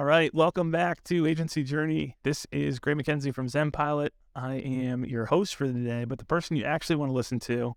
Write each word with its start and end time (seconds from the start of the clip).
All 0.00 0.06
right, 0.06 0.34
welcome 0.34 0.70
back 0.70 1.04
to 1.04 1.26
Agency 1.26 1.62
Journey. 1.62 2.16
This 2.22 2.46
is 2.50 2.78
Gray 2.78 2.94
MacKenzie 2.94 3.34
from 3.34 3.48
ZenPilot. 3.48 4.08
I 4.34 4.54
am 4.54 5.04
your 5.04 5.26
host 5.26 5.54
for 5.54 5.68
the 5.68 5.78
day, 5.78 6.06
but 6.06 6.18
the 6.18 6.24
person 6.24 6.56
you 6.56 6.64
actually 6.64 6.96
want 6.96 7.10
to 7.10 7.14
listen 7.14 7.38
to 7.40 7.76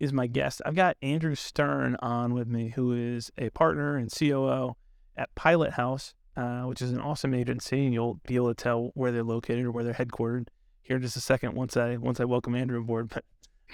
is 0.00 0.12
my 0.12 0.26
guest. 0.26 0.60
I've 0.66 0.74
got 0.74 0.96
Andrew 1.00 1.36
Stern 1.36 1.96
on 2.00 2.34
with 2.34 2.48
me, 2.48 2.70
who 2.70 2.92
is 2.92 3.30
a 3.38 3.50
partner 3.50 3.96
and 3.96 4.12
COO 4.12 4.74
at 5.16 5.32
Pilothouse, 5.36 6.14
uh, 6.36 6.62
which 6.62 6.82
is 6.82 6.90
an 6.90 7.00
awesome 7.00 7.32
agency, 7.32 7.84
and 7.84 7.94
you'll 7.94 8.18
be 8.26 8.34
able 8.34 8.52
to 8.52 8.60
tell 8.60 8.90
where 8.94 9.12
they're 9.12 9.22
located 9.22 9.64
or 9.64 9.70
where 9.70 9.84
they're 9.84 9.94
headquartered 9.94 10.48
here 10.82 10.96
in 10.96 11.02
just 11.02 11.16
a 11.16 11.20
second 11.20 11.54
once 11.54 11.76
I 11.76 11.98
once 11.98 12.18
I 12.18 12.24
welcome 12.24 12.56
Andrew 12.56 12.80
aboard. 12.80 13.10
But 13.10 13.24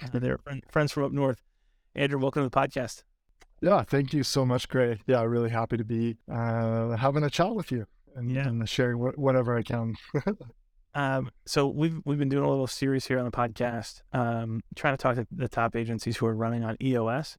uh, 0.02 0.18
they're 0.18 0.38
friends 0.68 0.92
from 0.92 1.04
up 1.04 1.12
north. 1.12 1.40
Andrew, 1.94 2.18
welcome 2.18 2.42
to 2.42 2.50
the 2.50 2.54
podcast. 2.54 3.04
Yeah, 3.60 3.82
thank 3.82 4.14
you 4.14 4.22
so 4.22 4.46
much, 4.46 4.68
Gray. 4.68 5.00
Yeah, 5.06 5.22
really 5.22 5.50
happy 5.50 5.76
to 5.76 5.84
be 5.84 6.16
uh, 6.30 6.96
having 6.96 7.22
a 7.24 7.30
chat 7.30 7.54
with 7.54 7.70
you 7.70 7.86
and, 8.16 8.30
yeah. 8.30 8.48
and 8.48 8.66
sharing 8.66 8.98
wh- 8.98 9.18
whatever 9.18 9.56
I 9.56 9.62
can. 9.62 9.96
um, 10.94 11.30
so 11.44 11.68
we've 11.68 12.00
we've 12.06 12.18
been 12.18 12.30
doing 12.30 12.44
a 12.44 12.48
little 12.48 12.66
series 12.66 13.06
here 13.06 13.18
on 13.18 13.26
the 13.26 13.30
podcast, 13.30 14.00
um, 14.14 14.62
trying 14.76 14.94
to 14.94 15.02
talk 15.02 15.16
to 15.16 15.26
the 15.30 15.48
top 15.48 15.76
agencies 15.76 16.16
who 16.16 16.26
are 16.26 16.34
running 16.34 16.64
on 16.64 16.76
EOS 16.82 17.36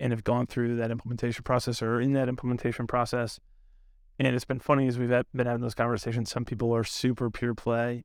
and 0.00 0.10
have 0.12 0.24
gone 0.24 0.46
through 0.46 0.76
that 0.76 0.90
implementation 0.90 1.42
process 1.42 1.82
or 1.82 2.00
in 2.00 2.14
that 2.14 2.28
implementation 2.28 2.86
process. 2.86 3.38
And 4.18 4.34
it's 4.34 4.46
been 4.46 4.60
funny 4.60 4.88
as 4.88 4.98
we've 4.98 5.10
been 5.10 5.46
having 5.46 5.60
those 5.60 5.74
conversations. 5.74 6.30
Some 6.30 6.44
people 6.44 6.74
are 6.74 6.82
super 6.82 7.30
pure 7.30 7.54
play 7.54 8.04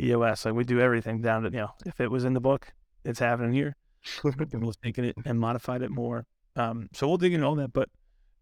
EOS, 0.00 0.44
like 0.44 0.54
we 0.54 0.64
do 0.64 0.80
everything 0.80 1.22
down 1.22 1.42
to 1.42 1.50
you 1.50 1.58
know 1.58 1.70
if 1.84 2.00
it 2.00 2.10
was 2.10 2.24
in 2.24 2.34
the 2.34 2.40
book, 2.40 2.72
it's 3.04 3.18
happening 3.18 3.52
here. 3.52 3.74
people 4.22 4.68
have 4.68 4.80
taken 4.80 5.04
it 5.04 5.16
and 5.26 5.40
modified 5.40 5.82
it 5.82 5.90
more 5.90 6.24
um, 6.60 6.88
so 6.92 7.08
we'll 7.08 7.16
dig 7.16 7.32
into 7.32 7.46
all 7.46 7.54
that. 7.56 7.72
But 7.72 7.88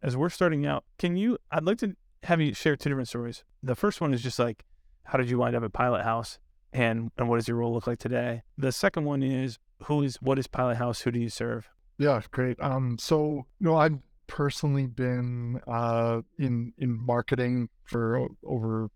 as 0.03 0.17
we're 0.17 0.29
starting 0.29 0.67
out, 0.67 0.85
can 0.99 1.17
you? 1.17 1.39
I'd 1.51 1.65
like 1.65 1.79
to 1.79 1.97
have 2.25 2.41
you 2.41 2.55
share 2.55 2.77
two 2.77 2.91
different 2.91 3.09
stories. 3.09 3.45
The 3.63 3.75
first 3.75 4.01
one 4.01 4.13
is 4.13 4.23
just 4.23 4.39
like, 4.39 4.65
how 5.05 5.19
did 5.19 5.31
you 5.31 5.39
wind 5.39 5.57
up 5.57 5.63
at 5.63 5.73
Pilothouse, 5.73 6.39
and 6.73 7.11
and 7.17 7.29
what 7.29 7.37
does 7.37 7.49
your 7.49 7.57
role 7.57 7.73
look 7.73 7.87
like 7.87 7.99
today? 7.99 8.43
The 8.57 8.73
second 8.73 9.05
one 9.05 9.23
is 9.23 9.59
who 9.85 10.03
is 10.03 10.17
what 10.17 10.39
is 10.39 10.47
Pilothouse? 10.47 11.03
Who 11.03 11.11
do 11.11 11.19
you 11.19 11.31
serve? 11.31 11.69
Yeah, 11.99 12.21
great. 12.31 12.61
Um, 12.61 12.97
so 12.99 13.47
you 13.59 13.67
know, 13.67 13.77
I've 13.77 13.99
personally 14.27 14.87
been 14.87 15.59
uh 15.67 16.21
in 16.39 16.73
in 16.77 16.93
marketing 16.93 17.71
for 17.85 18.29
over 18.45 18.91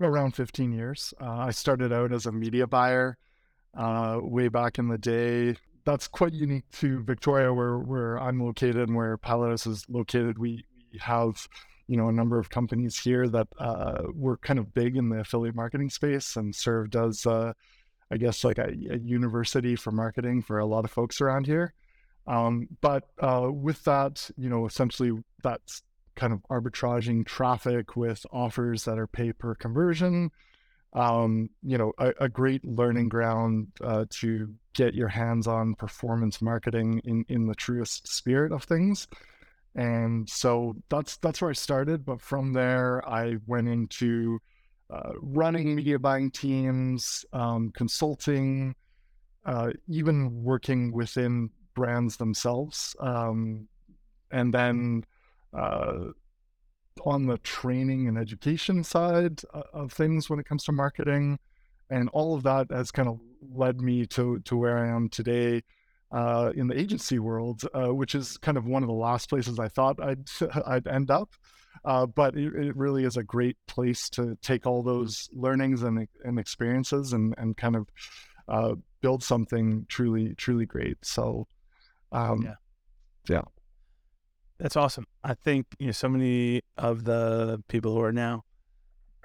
around 0.00 0.34
15 0.34 0.72
years. 0.72 1.12
Uh, 1.20 1.30
I 1.30 1.50
started 1.50 1.92
out 1.92 2.12
as 2.12 2.24
a 2.24 2.32
media 2.32 2.66
buyer 2.66 3.18
uh, 3.74 4.18
way 4.22 4.48
back 4.48 4.78
in 4.78 4.88
the 4.88 4.98
day 4.98 5.56
that's 5.84 6.08
quite 6.08 6.32
unique 6.32 6.70
to 6.72 7.02
Victoria, 7.02 7.52
where 7.52 7.78
where 7.78 8.20
I'm 8.20 8.40
located 8.40 8.88
and 8.88 8.96
where 8.96 9.16
Pilot 9.16 9.66
is 9.66 9.84
located. 9.88 10.38
We 10.38 10.64
we 10.92 10.98
have 10.98 11.48
you 11.86 11.96
know 11.96 12.08
a 12.08 12.12
number 12.12 12.38
of 12.38 12.50
companies 12.50 12.98
here 12.98 13.28
that 13.28 13.48
uh, 13.58 14.02
were 14.14 14.36
kind 14.38 14.58
of 14.58 14.74
big 14.74 14.96
in 14.96 15.08
the 15.08 15.20
affiliate 15.20 15.54
marketing 15.54 15.90
space 15.90 16.36
and 16.36 16.54
served 16.54 16.96
as 16.96 17.26
uh, 17.26 17.52
I 18.10 18.16
guess 18.16 18.44
like 18.44 18.58
a, 18.58 18.68
a, 18.68 18.98
university 18.98 19.76
for 19.76 19.90
marketing 19.90 20.42
for 20.42 20.58
a 20.58 20.66
lot 20.66 20.84
of 20.84 20.90
folks 20.90 21.20
around 21.20 21.46
here. 21.46 21.74
Um, 22.26 22.68
but 22.80 23.08
uh, 23.18 23.48
with 23.50 23.82
that, 23.84 24.30
you 24.36 24.48
know, 24.48 24.66
essentially 24.66 25.12
that's 25.42 25.82
kind 26.16 26.32
of 26.32 26.42
arbitraging 26.50 27.24
traffic 27.24 27.96
with 27.96 28.26
offers 28.30 28.84
that 28.84 28.98
are 28.98 29.06
pay 29.06 29.32
per 29.32 29.54
conversion 29.54 30.30
um, 30.92 31.50
you 31.62 31.78
know, 31.78 31.92
a, 31.98 32.12
a, 32.20 32.28
great 32.28 32.64
learning 32.64 33.08
ground 33.08 33.68
uh, 33.82 34.06
to 34.10 34.52
get 34.74 34.92
your 34.92 35.08
hands 35.08 35.46
on 35.46 35.74
performance 35.76 36.42
marketing 36.42 37.00
in, 37.04 37.24
in 37.28 37.46
the 37.46 37.54
truest 37.54 38.08
spirit 38.08 38.50
of 38.50 38.64
things. 38.64 39.06
And 39.76 40.28
so 40.28 40.74
that's 40.88 41.16
that's 41.18 41.40
where 41.40 41.50
I 41.50 41.54
started. 41.54 42.04
But 42.04 42.20
from 42.20 42.52
there, 42.52 43.08
I 43.08 43.36
went 43.46 43.68
into 43.68 44.40
uh, 44.92 45.12
running 45.20 45.76
media 45.76 45.98
buying 45.98 46.32
teams, 46.32 47.24
um, 47.32 47.70
consulting, 47.72 48.74
uh, 49.44 49.70
even 49.86 50.42
working 50.42 50.92
within 50.92 51.50
brands 51.74 52.16
themselves, 52.16 52.96
um, 52.98 53.68
and 54.32 54.52
then 54.52 55.04
uh, 55.56 56.06
on 57.04 57.26
the 57.26 57.38
training 57.38 58.08
and 58.08 58.18
education 58.18 58.84
side 58.84 59.42
uh, 59.52 59.62
of 59.72 59.92
things 59.92 60.28
when 60.28 60.38
it 60.38 60.46
comes 60.46 60.64
to 60.64 60.72
marketing. 60.72 61.38
And 61.88 62.08
all 62.10 62.34
of 62.34 62.42
that 62.44 62.70
has 62.70 62.90
kind 62.90 63.08
of 63.08 63.18
led 63.52 63.80
me 63.80 64.06
to, 64.06 64.38
to 64.40 64.56
where 64.56 64.78
I 64.78 64.88
am 64.88 65.08
today 65.08 65.62
uh, 66.12 66.52
in 66.54 66.68
the 66.68 66.78
agency 66.78 67.18
world, 67.18 67.62
uh, 67.74 67.94
which 67.94 68.14
is 68.14 68.36
kind 68.38 68.56
of 68.56 68.66
one 68.66 68.82
of 68.82 68.88
the 68.88 68.94
last 68.94 69.28
places 69.28 69.58
I 69.58 69.68
thought 69.68 70.00
I'd, 70.02 70.28
I'd 70.66 70.86
end 70.86 71.10
up. 71.10 71.30
Uh, 71.84 72.04
but 72.04 72.36
it, 72.36 72.54
it, 72.54 72.76
really 72.76 73.04
is 73.04 73.16
a 73.16 73.22
great 73.22 73.56
place 73.66 74.10
to 74.10 74.36
take 74.42 74.66
all 74.66 74.82
those 74.82 75.30
learnings 75.32 75.82
and, 75.82 76.06
and 76.24 76.38
experiences 76.38 77.12
and, 77.12 77.32
and 77.38 77.56
kind 77.56 77.76
of 77.76 77.88
uh, 78.48 78.74
build 79.00 79.22
something 79.22 79.86
truly, 79.88 80.34
truly 80.34 80.66
great. 80.66 80.98
So, 81.02 81.46
um, 82.12 82.42
yeah. 82.42 82.54
yeah. 83.28 83.42
That's 84.60 84.76
awesome. 84.76 85.06
I 85.24 85.32
think 85.32 85.66
you 85.78 85.86
know 85.86 85.92
so 85.92 86.08
many 86.08 86.60
of 86.76 87.04
the 87.04 87.62
people 87.68 87.94
who 87.94 88.02
are 88.02 88.12
now 88.12 88.44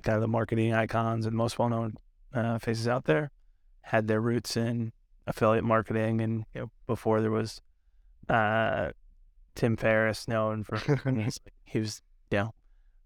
kind 0.01 0.15
of 0.15 0.21
the 0.21 0.29
marketing 0.29 0.73
icons 0.73 1.25
and 1.25 1.35
most 1.35 1.59
well-known 1.59 1.95
uh, 2.33 2.57
faces 2.57 2.87
out 2.87 3.03
there 3.03 3.31
had 3.81 4.07
their 4.07 4.21
roots 4.21 4.55
in 4.55 4.93
affiliate 5.27 5.65
marketing, 5.65 6.21
and 6.21 6.45
you 6.53 6.61
know, 6.61 6.71
before 6.87 7.19
there 7.19 7.31
was 7.31 7.61
uh, 8.29 8.91
Tim 9.55 9.75
Ferriss, 9.75 10.27
known 10.27 10.63
for 10.63 10.77
he 11.65 11.79
was 11.79 12.01
you 12.31 12.37
know 12.37 12.53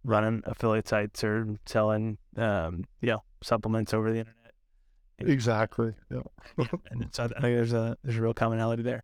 running 0.04 0.44
affiliate 0.46 0.88
sites 0.88 1.24
or 1.24 1.58
selling 1.66 2.20
um, 2.38 2.86
you 3.02 3.10
know 3.10 3.24
supplements 3.42 3.92
over 3.92 4.12
the 4.12 4.20
internet. 4.20 4.36
Exactly. 5.18 5.94
Yeah. 6.12 6.22
and 6.92 7.10
so 7.12 7.24
I 7.24 7.28
think 7.28 7.42
there's 7.42 7.74
a 7.74 7.98
there's 8.04 8.18
a 8.18 8.22
real 8.22 8.36
commonality 8.36 8.84
there. 8.84 9.04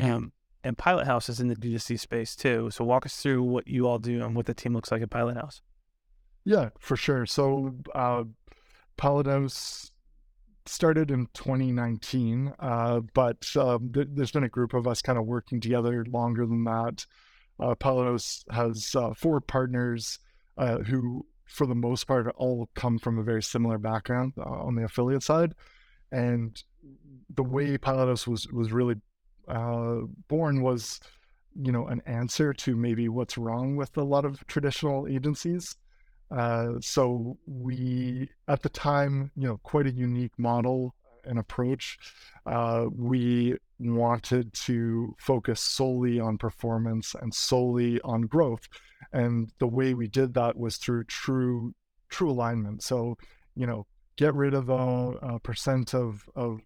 Um, 0.00 0.32
and 0.64 0.78
Pilothouse 0.78 1.28
is 1.28 1.40
in 1.40 1.48
the 1.48 1.56
D2C 1.56 2.00
space 2.00 2.34
too. 2.34 2.70
So 2.72 2.84
walk 2.84 3.04
us 3.04 3.16
through 3.16 3.42
what 3.42 3.68
you 3.68 3.86
all 3.86 3.98
do 3.98 4.24
and 4.24 4.34
what 4.34 4.46
the 4.46 4.54
team 4.54 4.74
looks 4.74 4.90
like 4.90 5.02
at 5.02 5.10
Pilothouse. 5.10 5.60
Yeah, 6.44 6.70
for 6.78 6.96
sure. 6.96 7.26
So 7.26 7.76
uh, 7.94 8.24
Pilothouse 8.96 9.90
started 10.66 11.10
in 11.10 11.28
2019, 11.34 12.54
uh, 12.58 13.00
but 13.12 13.46
um, 13.56 13.92
th- 13.92 14.08
there's 14.10 14.32
been 14.32 14.44
a 14.44 14.48
group 14.48 14.72
of 14.72 14.86
us 14.86 15.02
kind 15.02 15.18
of 15.18 15.26
working 15.26 15.60
together 15.60 16.04
longer 16.08 16.46
than 16.46 16.64
that. 16.64 17.06
Uh, 17.60 17.74
Pilothouse 17.74 18.44
has 18.50 18.94
uh, 18.96 19.12
four 19.14 19.40
partners 19.42 20.18
uh, 20.56 20.78
who, 20.78 21.26
for 21.44 21.66
the 21.66 21.74
most 21.74 22.06
part, 22.06 22.32
all 22.36 22.70
come 22.74 22.98
from 22.98 23.18
a 23.18 23.22
very 23.22 23.42
similar 23.42 23.76
background 23.76 24.32
uh, 24.38 24.42
on 24.42 24.74
the 24.74 24.84
affiliate 24.84 25.22
side. 25.22 25.54
And 26.10 26.60
the 27.34 27.42
way 27.42 27.76
Pilothouse 27.76 28.26
was 28.26 28.46
was 28.52 28.72
really 28.72 28.96
uh, 29.48 30.00
born 30.28 30.62
was, 30.62 31.00
you 31.54 31.72
know, 31.72 31.86
an 31.86 32.02
answer 32.06 32.52
to 32.52 32.76
maybe 32.76 33.08
what's 33.08 33.38
wrong 33.38 33.76
with 33.76 33.96
a 33.96 34.02
lot 34.02 34.24
of 34.24 34.46
traditional 34.46 35.06
agencies. 35.06 35.76
Uh, 36.30 36.72
so 36.80 37.36
we, 37.46 38.28
at 38.48 38.62
the 38.62 38.68
time, 38.68 39.30
you 39.36 39.46
know, 39.46 39.58
quite 39.62 39.86
a 39.86 39.92
unique 39.92 40.36
model 40.38 40.94
and 41.26 41.38
approach. 41.38 41.98
Uh, 42.46 42.86
we 42.94 43.56
wanted 43.78 44.52
to 44.52 45.14
focus 45.18 45.60
solely 45.60 46.20
on 46.20 46.38
performance 46.38 47.14
and 47.20 47.34
solely 47.34 48.00
on 48.02 48.22
growth, 48.22 48.68
and 49.12 49.50
the 49.58 49.66
way 49.66 49.94
we 49.94 50.08
did 50.08 50.34
that 50.34 50.56
was 50.56 50.76
through 50.76 51.04
true, 51.04 51.74
true 52.08 52.30
alignment. 52.30 52.82
So, 52.82 53.16
you 53.54 53.66
know, 53.66 53.86
get 54.16 54.34
rid 54.34 54.54
of 54.54 54.68
a, 54.68 54.74
a 54.74 55.40
percent 55.40 55.94
of 55.94 56.24
of 56.34 56.60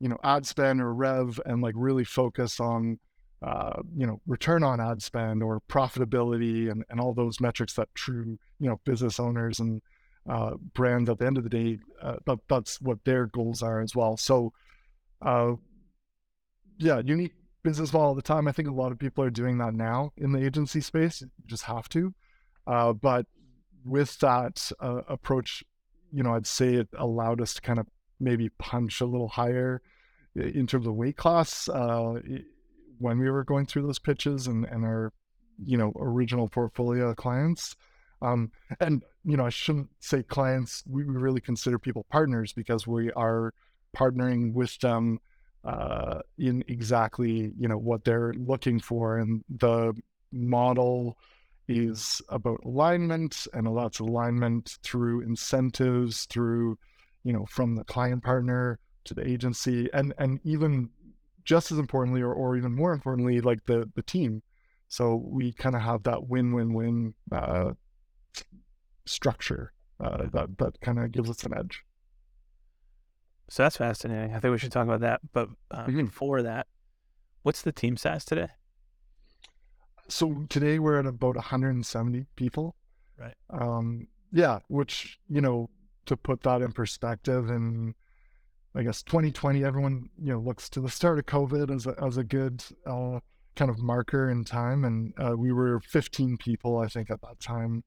you 0.00 0.08
know 0.08 0.18
ad 0.24 0.46
spend 0.46 0.80
or 0.80 0.92
rev 0.92 1.40
and 1.46 1.62
like 1.62 1.74
really 1.76 2.04
focus 2.04 2.60
on 2.60 2.98
uh, 3.42 3.82
you 3.96 4.06
know 4.06 4.20
return 4.26 4.62
on 4.62 4.80
ad 4.80 5.02
spend 5.02 5.42
or 5.42 5.60
profitability 5.68 6.70
and, 6.70 6.84
and 6.88 7.00
all 7.00 7.12
those 7.12 7.40
metrics 7.40 7.74
that 7.74 7.88
true 7.94 8.38
you 8.58 8.68
know 8.68 8.80
business 8.84 9.20
owners 9.20 9.60
and 9.60 9.82
uh, 10.28 10.52
brands 10.72 11.10
at 11.10 11.18
the 11.18 11.26
end 11.26 11.36
of 11.36 11.44
the 11.44 11.50
day 11.50 11.78
uh, 12.00 12.16
that, 12.26 12.38
that's 12.48 12.80
what 12.80 13.04
their 13.04 13.26
goals 13.26 13.62
are 13.62 13.80
as 13.80 13.94
well. 13.94 14.16
So 14.16 14.52
uh, 15.20 15.52
yeah 16.78 17.02
unique 17.04 17.34
business 17.62 17.92
model 17.92 18.10
at 18.10 18.16
the 18.16 18.22
time. 18.22 18.48
I 18.48 18.52
think 18.52 18.68
a 18.68 18.72
lot 18.72 18.92
of 18.92 18.98
people 18.98 19.24
are 19.24 19.30
doing 19.30 19.58
that 19.58 19.74
now 19.74 20.12
in 20.16 20.32
the 20.32 20.44
agency 20.44 20.80
space. 20.80 21.20
You 21.20 21.28
just 21.46 21.64
have 21.64 21.88
to. 21.90 22.14
Uh, 22.66 22.94
but 22.94 23.26
with 23.84 24.18
that 24.20 24.70
uh, 24.80 25.02
approach 25.08 25.62
you 26.14 26.22
know 26.22 26.34
i'd 26.34 26.46
say 26.46 26.74
it 26.74 26.88
allowed 26.96 27.40
us 27.40 27.54
to 27.54 27.60
kind 27.60 27.78
of 27.78 27.86
maybe 28.20 28.48
punch 28.58 29.00
a 29.00 29.06
little 29.06 29.28
higher 29.28 29.82
in 30.34 30.66
terms 30.66 30.86
of 30.86 30.94
weight 30.94 31.16
class 31.16 31.68
uh, 31.68 32.14
when 32.98 33.18
we 33.18 33.30
were 33.30 33.44
going 33.44 33.66
through 33.66 33.82
those 33.82 33.98
pitches 33.98 34.46
and, 34.46 34.64
and 34.66 34.84
our 34.84 35.12
you 35.64 35.76
know 35.76 35.92
original 35.96 36.48
portfolio 36.48 37.14
clients 37.14 37.76
um, 38.22 38.50
and 38.80 39.04
you 39.24 39.36
know 39.36 39.46
i 39.46 39.50
shouldn't 39.50 39.88
say 40.00 40.22
clients 40.22 40.82
we 40.88 41.04
really 41.04 41.40
consider 41.40 41.78
people 41.78 42.04
partners 42.10 42.52
because 42.52 42.86
we 42.86 43.12
are 43.12 43.54
partnering 43.96 44.52
with 44.52 44.76
them 44.80 45.20
uh, 45.64 46.18
in 46.38 46.64
exactly 46.66 47.52
you 47.56 47.68
know 47.68 47.78
what 47.78 48.04
they're 48.04 48.34
looking 48.34 48.80
for 48.80 49.18
and 49.18 49.44
the 49.48 49.94
model 50.32 51.16
is 51.68 52.20
about 52.28 52.60
alignment 52.64 53.46
and 53.52 53.66
of 53.66 54.00
alignment 54.00 54.78
through 54.82 55.20
incentives, 55.20 56.26
through, 56.26 56.78
you 57.24 57.32
know, 57.32 57.44
from 57.46 57.74
the 57.74 57.84
client 57.84 58.22
partner 58.22 58.78
to 59.04 59.14
the 59.14 59.26
agency 59.28 59.88
and 59.92 60.14
and 60.18 60.40
even 60.44 60.90
just 61.44 61.70
as 61.72 61.78
importantly 61.78 62.22
or, 62.22 62.32
or 62.32 62.56
even 62.56 62.74
more 62.74 62.92
importantly, 62.92 63.40
like 63.40 63.64
the 63.66 63.90
the 63.94 64.02
team. 64.02 64.42
So 64.88 65.16
we 65.16 65.52
kind 65.52 65.74
of 65.74 65.82
have 65.82 66.04
that 66.04 66.28
win-win-win 66.28 67.14
uh, 67.32 67.72
structure 69.06 69.72
uh, 70.00 70.26
that 70.32 70.58
that 70.58 70.80
kind 70.80 70.98
of 70.98 71.10
gives 71.12 71.28
us 71.30 71.42
an 71.44 71.54
edge. 71.56 71.82
So 73.48 73.62
that's 73.62 73.76
fascinating. 73.76 74.34
I 74.34 74.40
think 74.40 74.52
we 74.52 74.58
should 74.58 74.72
talk 74.72 74.84
about 74.86 75.00
that. 75.00 75.20
But 75.32 75.48
uh, 75.70 75.86
Mhm. 75.86 76.06
before 76.06 76.42
that, 76.42 76.66
what's 77.42 77.62
the 77.62 77.72
team 77.72 77.96
size 77.96 78.24
today? 78.24 78.48
So 80.08 80.46
today 80.48 80.78
we're 80.78 80.98
at 80.98 81.06
about 81.06 81.36
170 81.36 82.26
people. 82.36 82.76
Right. 83.18 83.34
Um, 83.50 84.08
yeah, 84.32 84.60
which 84.68 85.18
you 85.28 85.40
know, 85.40 85.70
to 86.06 86.16
put 86.16 86.42
that 86.42 86.62
in 86.62 86.72
perspective, 86.72 87.50
and 87.50 87.94
I 88.74 88.82
guess 88.82 89.02
2020, 89.02 89.64
everyone 89.64 90.10
you 90.18 90.32
know 90.32 90.40
looks 90.40 90.68
to 90.70 90.80
the 90.80 90.90
start 90.90 91.18
of 91.18 91.26
COVID 91.26 91.74
as 91.74 91.86
a 91.86 91.94
as 92.02 92.16
a 92.16 92.24
good 92.24 92.64
uh, 92.86 93.20
kind 93.56 93.70
of 93.70 93.78
marker 93.78 94.30
in 94.30 94.44
time, 94.44 94.84
and 94.84 95.14
uh, 95.18 95.36
we 95.36 95.52
were 95.52 95.80
15 95.80 96.36
people, 96.38 96.78
I 96.78 96.88
think, 96.88 97.10
at 97.10 97.20
that 97.22 97.40
time, 97.40 97.84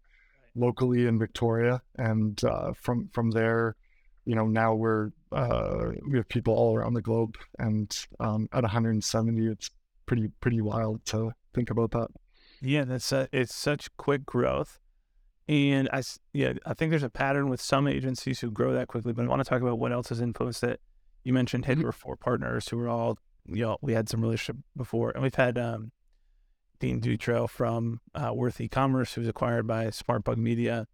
locally 0.55 1.07
in 1.07 1.19
Victoria, 1.19 1.81
and 1.97 2.41
uh, 2.43 2.73
from 2.73 3.09
from 3.13 3.31
there, 3.31 3.75
you 4.25 4.35
know, 4.35 4.47
now 4.47 4.73
we're 4.73 5.11
uh, 5.31 5.91
we 6.09 6.17
have 6.17 6.29
people 6.29 6.53
all 6.53 6.75
around 6.75 6.93
the 6.93 7.01
globe, 7.01 7.37
and 7.59 7.95
um, 8.19 8.47
at 8.53 8.63
170, 8.63 9.47
it's 9.47 9.71
pretty 10.05 10.29
pretty 10.39 10.61
wild 10.61 11.05
to 11.05 11.31
think 11.53 11.69
about 11.69 11.91
that. 11.91 12.07
Yeah, 12.61 12.85
that's 12.85 13.11
it's 13.11 13.55
such 13.55 13.95
quick 13.97 14.25
growth, 14.25 14.79
and 15.47 15.89
I 15.94 16.01
yeah 16.33 16.53
I 16.65 16.73
think 16.73 16.89
there's 16.91 17.03
a 17.03 17.09
pattern 17.09 17.49
with 17.49 17.61
some 17.61 17.88
agencies 17.88 18.39
who 18.41 18.51
grow 18.51 18.73
that 18.73 18.88
quickly. 18.88 19.13
But 19.13 19.25
I 19.25 19.27
want 19.27 19.44
to 19.44 19.49
talk 19.49 19.61
about 19.61 19.79
what 19.79 19.91
else 19.91 20.09
has 20.09 20.19
influenced 20.21 20.63
it. 20.63 20.81
You 21.23 21.33
mentioned 21.33 21.65
Mhm. 21.65 21.83
were 21.83 21.91
four 21.91 22.15
partners 22.17 22.69
who 22.69 22.77
were 22.77 22.89
all 22.89 23.17
you 23.45 23.63
know 23.63 23.77
we 23.81 23.94
had 23.94 24.09
some 24.09 24.21
relationship 24.21 24.61
before, 24.75 25.11
and 25.11 25.23
we've 25.23 25.35
had 25.35 25.57
um, 25.57 25.91
Dean 26.79 26.99
Dutrell 27.01 27.49
from 27.49 28.01
uh, 28.13 28.31
Worth 28.33 28.59
E-commerce 28.61 29.13
who 29.13 29.21
was 29.21 29.27
acquired 29.27 29.65
by 29.67 29.88
SmartBug 29.88 30.38
Media. 30.38 30.88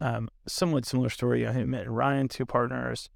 Um, 0.00 0.28
somewhat 0.46 0.84
similar 0.84 1.08
story. 1.08 1.46
I 1.46 1.64
met 1.64 1.90
Ryan, 1.90 2.28
two 2.28 2.44
partners 2.44 3.08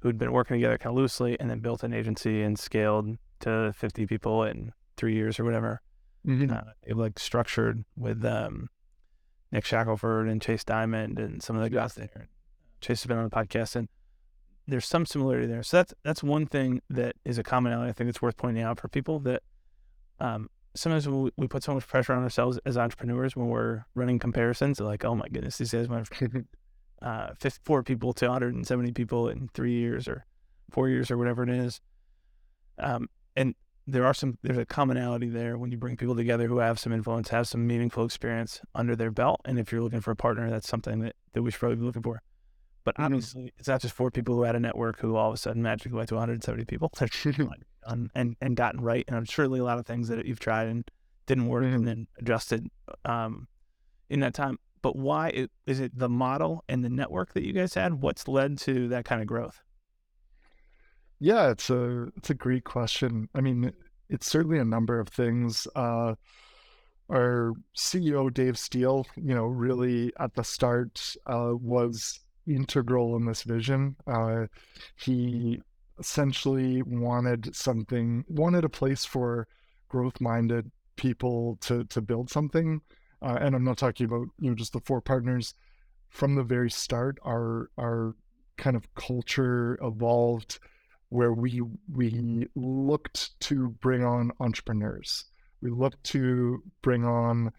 who'd 0.00 0.18
been 0.18 0.32
working 0.32 0.56
together 0.56 0.76
kind 0.76 0.92
of 0.92 0.96
loosely, 0.98 1.38
and 1.40 1.48
then 1.48 1.60
built 1.60 1.82
an 1.82 1.94
agency 1.94 2.42
and 2.42 2.58
scaled 2.58 3.16
to 3.40 3.72
50 3.74 4.06
people 4.06 4.42
in 4.44 4.72
three 4.98 5.14
years 5.14 5.40
or 5.40 5.44
whatever 5.44 5.80
Mhm. 6.26 6.52
uh, 6.52 6.72
they 6.86 6.92
like 6.92 7.18
structured 7.18 7.84
with 7.96 8.22
um, 8.24 8.68
Nick 9.52 9.64
Shackelford 9.64 10.28
and 10.28 10.42
Chase 10.42 10.64
Dimond 10.64 11.18
and 11.18 11.42
some 11.42 11.56
of 11.56 11.62
the 11.62 11.70
guys 11.70 11.94
there. 11.94 12.28
Chase 12.80 13.02
has 13.02 13.06
been 13.06 13.18
on 13.18 13.24
the 13.24 13.30
podcast, 13.30 13.76
and 13.76 13.88
there's 14.66 14.86
some 14.86 15.06
similarity 15.06 15.46
there. 15.46 15.62
So 15.62 15.78
that's 15.78 15.94
that's 16.02 16.22
one 16.22 16.46
thing 16.46 16.82
that 16.90 17.16
is 17.24 17.38
a 17.38 17.42
commonality. 17.42 17.90
I 17.90 17.92
think 17.92 18.10
it's 18.10 18.20
worth 18.20 18.36
pointing 18.36 18.62
out 18.62 18.80
for 18.80 18.88
people 18.88 19.18
that 19.20 19.42
um, 20.20 20.50
sometimes 20.74 21.08
we, 21.08 21.30
we 21.36 21.48
put 21.48 21.62
so 21.62 21.74
much 21.74 21.86
pressure 21.86 22.12
on 22.12 22.22
ourselves 22.22 22.58
as 22.66 22.76
entrepreneurs 22.76 23.36
when 23.36 23.48
we're 23.48 23.84
running 23.94 24.18
comparisons. 24.18 24.80
Like, 24.80 25.04
oh 25.04 25.14
my 25.14 25.28
goodness, 25.28 25.58
these 25.58 25.72
guys 25.72 25.88
went 25.88 26.06
from 26.06 26.46
uh, 27.02 27.28
54 27.38 27.82
people 27.82 28.12
to 28.14 28.26
170 28.26 28.92
people 28.92 29.28
in 29.28 29.48
three 29.54 29.72
years 29.72 30.06
or 30.08 30.26
four 30.70 30.88
years 30.88 31.10
or 31.10 31.18
whatever 31.18 31.42
it 31.42 31.50
is. 31.50 31.80
Um, 32.78 33.08
and 33.34 33.54
there 33.86 34.04
are 34.04 34.14
some, 34.14 34.38
there's 34.42 34.58
a 34.58 34.66
commonality 34.66 35.28
there 35.28 35.56
when 35.58 35.70
you 35.70 35.78
bring 35.78 35.96
people 35.96 36.16
together 36.16 36.48
who 36.48 36.58
have 36.58 36.78
some 36.78 36.92
influence, 36.92 37.28
have 37.28 37.46
some 37.48 37.66
meaningful 37.66 38.04
experience 38.04 38.60
under 38.74 38.96
their 38.96 39.10
belt. 39.10 39.40
And 39.44 39.58
if 39.58 39.70
you're 39.70 39.82
looking 39.82 40.00
for 40.00 40.10
a 40.10 40.16
partner, 40.16 40.50
that's 40.50 40.68
something 40.68 41.00
that, 41.00 41.14
that 41.34 41.42
we 41.42 41.50
should 41.50 41.60
probably 41.60 41.76
be 41.76 41.84
looking 41.84 42.02
for. 42.02 42.20
But 42.84 42.96
Mhm. 42.96 43.04
obviously, 43.04 43.52
it's 43.58 43.68
not 43.68 43.80
just 43.82 43.94
four 43.94 44.10
people 44.10 44.34
who 44.34 44.42
had 44.42 44.56
a 44.56 44.60
network 44.60 44.98
who 45.00 45.16
all 45.16 45.28
of 45.28 45.34
a 45.34 45.36
sudden 45.36 45.62
magically 45.62 45.96
went 45.96 46.08
to 46.08 46.14
170 46.16 46.64
people 46.64 46.90
and, 47.86 48.10
and, 48.14 48.36
and 48.40 48.56
gotten 48.56 48.80
right. 48.80 49.04
And 49.08 49.16
I'm 49.16 49.24
surely 49.24 49.60
a 49.60 49.64
lot 49.64 49.78
of 49.78 49.86
things 49.86 50.08
that 50.08 50.24
you've 50.26 50.40
tried 50.40 50.66
and 50.68 50.88
didn't 51.26 51.46
work 51.48 51.64
Mhm. 51.64 51.74
and 51.74 51.86
then 51.86 52.06
adjusted 52.18 52.68
um, 53.04 53.48
in 54.08 54.20
that 54.20 54.34
time. 54.34 54.58
But 54.82 54.94
why 54.96 55.48
is 55.66 55.80
it 55.80 55.98
the 55.98 56.08
model 56.08 56.62
and 56.68 56.84
the 56.84 56.88
network 56.88 57.32
that 57.34 57.44
you 57.44 57.52
guys 57.52 57.74
had? 57.74 57.94
What's 57.94 58.28
led 58.28 58.58
to 58.58 58.86
that 58.88 59.04
kind 59.04 59.20
of 59.20 59.26
growth? 59.26 59.62
Yeah, 61.18 61.50
it's 61.50 61.70
a 61.70 62.08
it's 62.16 62.30
a 62.30 62.34
great 62.34 62.64
question. 62.64 63.28
I 63.34 63.40
mean, 63.40 63.72
it's 64.08 64.26
certainly 64.26 64.58
a 64.58 64.64
number 64.64 65.00
of 65.00 65.08
things. 65.08 65.66
Uh, 65.74 66.14
our 67.10 67.52
CEO 67.76 68.32
Dave 68.32 68.58
Steele, 68.58 69.06
you 69.16 69.34
know, 69.34 69.46
really 69.46 70.12
at 70.18 70.34
the 70.34 70.44
start 70.44 71.16
uh, 71.26 71.52
was 71.54 72.20
integral 72.46 73.16
in 73.16 73.26
this 73.26 73.42
vision. 73.42 73.96
Uh, 74.06 74.46
he 74.96 75.60
essentially 75.98 76.82
wanted 76.82 77.54
something, 77.56 78.24
wanted 78.28 78.64
a 78.64 78.68
place 78.68 79.04
for 79.04 79.48
growth-minded 79.88 80.70
people 80.96 81.56
to 81.62 81.84
to 81.84 82.00
build 82.00 82.30
something. 82.30 82.80
Uh, 83.22 83.38
and 83.40 83.54
I'm 83.54 83.64
not 83.64 83.78
talking 83.78 84.06
about 84.06 84.28
you 84.38 84.50
know 84.50 84.56
just 84.56 84.72
the 84.72 84.80
four 84.80 85.00
partners. 85.00 85.54
From 86.10 86.34
the 86.34 86.44
very 86.44 86.70
start, 86.70 87.18
our 87.24 87.70
our 87.78 88.14
kind 88.58 88.76
of 88.76 88.94
culture 88.94 89.78
evolved 89.82 90.58
where 91.08 91.32
we 91.32 91.62
we 91.92 92.48
looked 92.54 93.38
to 93.40 93.68
bring 93.80 94.04
on 94.04 94.32
entrepreneurs. 94.40 95.24
We 95.60 95.70
looked 95.70 96.02
to 96.04 96.62
bring 96.82 97.04
on 97.04 97.52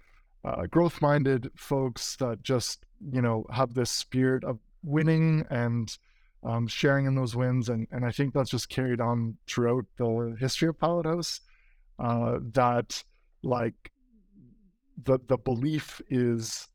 uh, 0.43 0.65
growth-minded 0.67 1.51
folks 1.55 2.15
that 2.17 2.43
just 2.43 2.85
you 3.11 3.21
know 3.21 3.45
have 3.51 3.73
this 3.73 3.91
spirit 3.91 4.43
of 4.43 4.59
winning 4.83 5.45
and 5.49 5.97
um, 6.43 6.67
sharing 6.67 7.05
in 7.05 7.15
those 7.15 7.35
wins, 7.35 7.69
and 7.69 7.87
and 7.91 8.05
I 8.05 8.11
think 8.11 8.33
that's 8.33 8.49
just 8.49 8.69
carried 8.69 9.01
on 9.01 9.37
throughout 9.47 9.85
the 9.97 10.35
history 10.39 10.67
of 10.67 10.79
Pilothouse. 10.79 11.41
Uh, 11.99 12.39
that 12.53 13.03
like 13.43 13.91
the 15.03 15.19
the 15.27 15.37
belief 15.37 16.01
is 16.09 16.67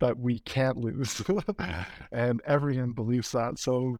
that 0.00 0.18
we 0.18 0.40
can't 0.40 0.78
lose, 0.78 1.22
and 2.12 2.40
everyone 2.46 2.92
believes 2.92 3.32
that. 3.32 3.58
So 3.58 3.96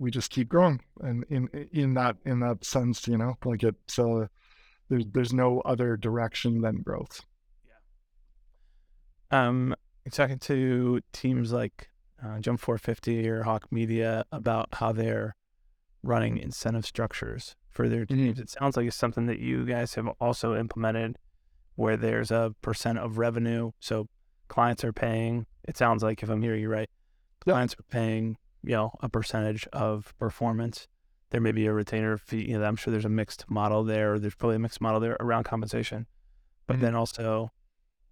we 0.00 0.10
just 0.10 0.30
keep 0.30 0.48
growing 0.48 0.80
and 1.02 1.24
in 1.28 1.48
in 1.72 1.94
that 1.94 2.16
in 2.24 2.40
that 2.40 2.64
sense 2.64 3.06
you 3.06 3.16
know 3.16 3.36
like 3.44 3.62
it's 3.62 3.98
uh 3.98 4.26
there's 4.88 5.04
there's 5.12 5.32
no 5.32 5.60
other 5.60 5.96
direction 5.96 6.62
than 6.62 6.82
growth 6.82 7.24
Yeah. 9.30 9.44
Um, 9.46 9.76
talking 10.10 10.38
to 10.40 11.00
teams 11.12 11.52
like 11.52 11.90
uh, 12.24 12.40
Jump 12.40 12.60
450 12.60 13.28
or 13.28 13.42
Hawk 13.44 13.70
Media 13.70 14.24
about 14.32 14.68
how 14.72 14.92
they're 14.92 15.36
running 16.02 16.38
incentive 16.38 16.84
structures 16.84 17.54
for 17.70 17.88
their 17.88 18.04
teams. 18.04 18.40
It 18.40 18.50
sounds 18.50 18.76
like 18.76 18.86
it's 18.86 18.96
something 18.96 19.26
that 19.26 19.38
you 19.38 19.64
guys 19.64 19.94
have 19.94 20.08
also 20.20 20.56
implemented 20.56 21.16
where 21.76 21.96
there's 21.96 22.30
a 22.30 22.54
percent 22.60 22.98
of 22.98 23.18
revenue. 23.18 23.70
So 23.80 24.08
clients 24.48 24.84
are 24.84 24.92
paying, 24.92 25.46
it 25.66 25.76
sounds 25.76 26.02
like 26.02 26.22
if 26.22 26.28
I'm 26.28 26.42
hearing 26.42 26.62
you 26.62 26.68
right, 26.68 26.90
clients 27.40 27.74
are 27.74 27.84
paying, 27.90 28.36
you 28.62 28.72
know, 28.72 28.92
a 29.00 29.08
percentage 29.08 29.66
of 29.72 30.14
performance. 30.18 30.86
There 31.30 31.40
may 31.40 31.52
be 31.52 31.66
a 31.66 31.72
retainer 31.72 32.18
fee. 32.18 32.50
You 32.50 32.58
know, 32.58 32.64
I'm 32.64 32.76
sure 32.76 32.90
there's 32.90 33.04
a 33.04 33.08
mixed 33.08 33.48
model 33.50 33.84
there, 33.84 34.18
there's 34.18 34.34
probably 34.34 34.56
a 34.56 34.60
mixed 34.60 34.80
model 34.80 35.00
there 35.00 35.16
around 35.20 35.44
compensation. 35.44 36.06
But 36.66 36.76
Mhm. 36.76 36.80
then 36.80 36.94
also 36.94 37.50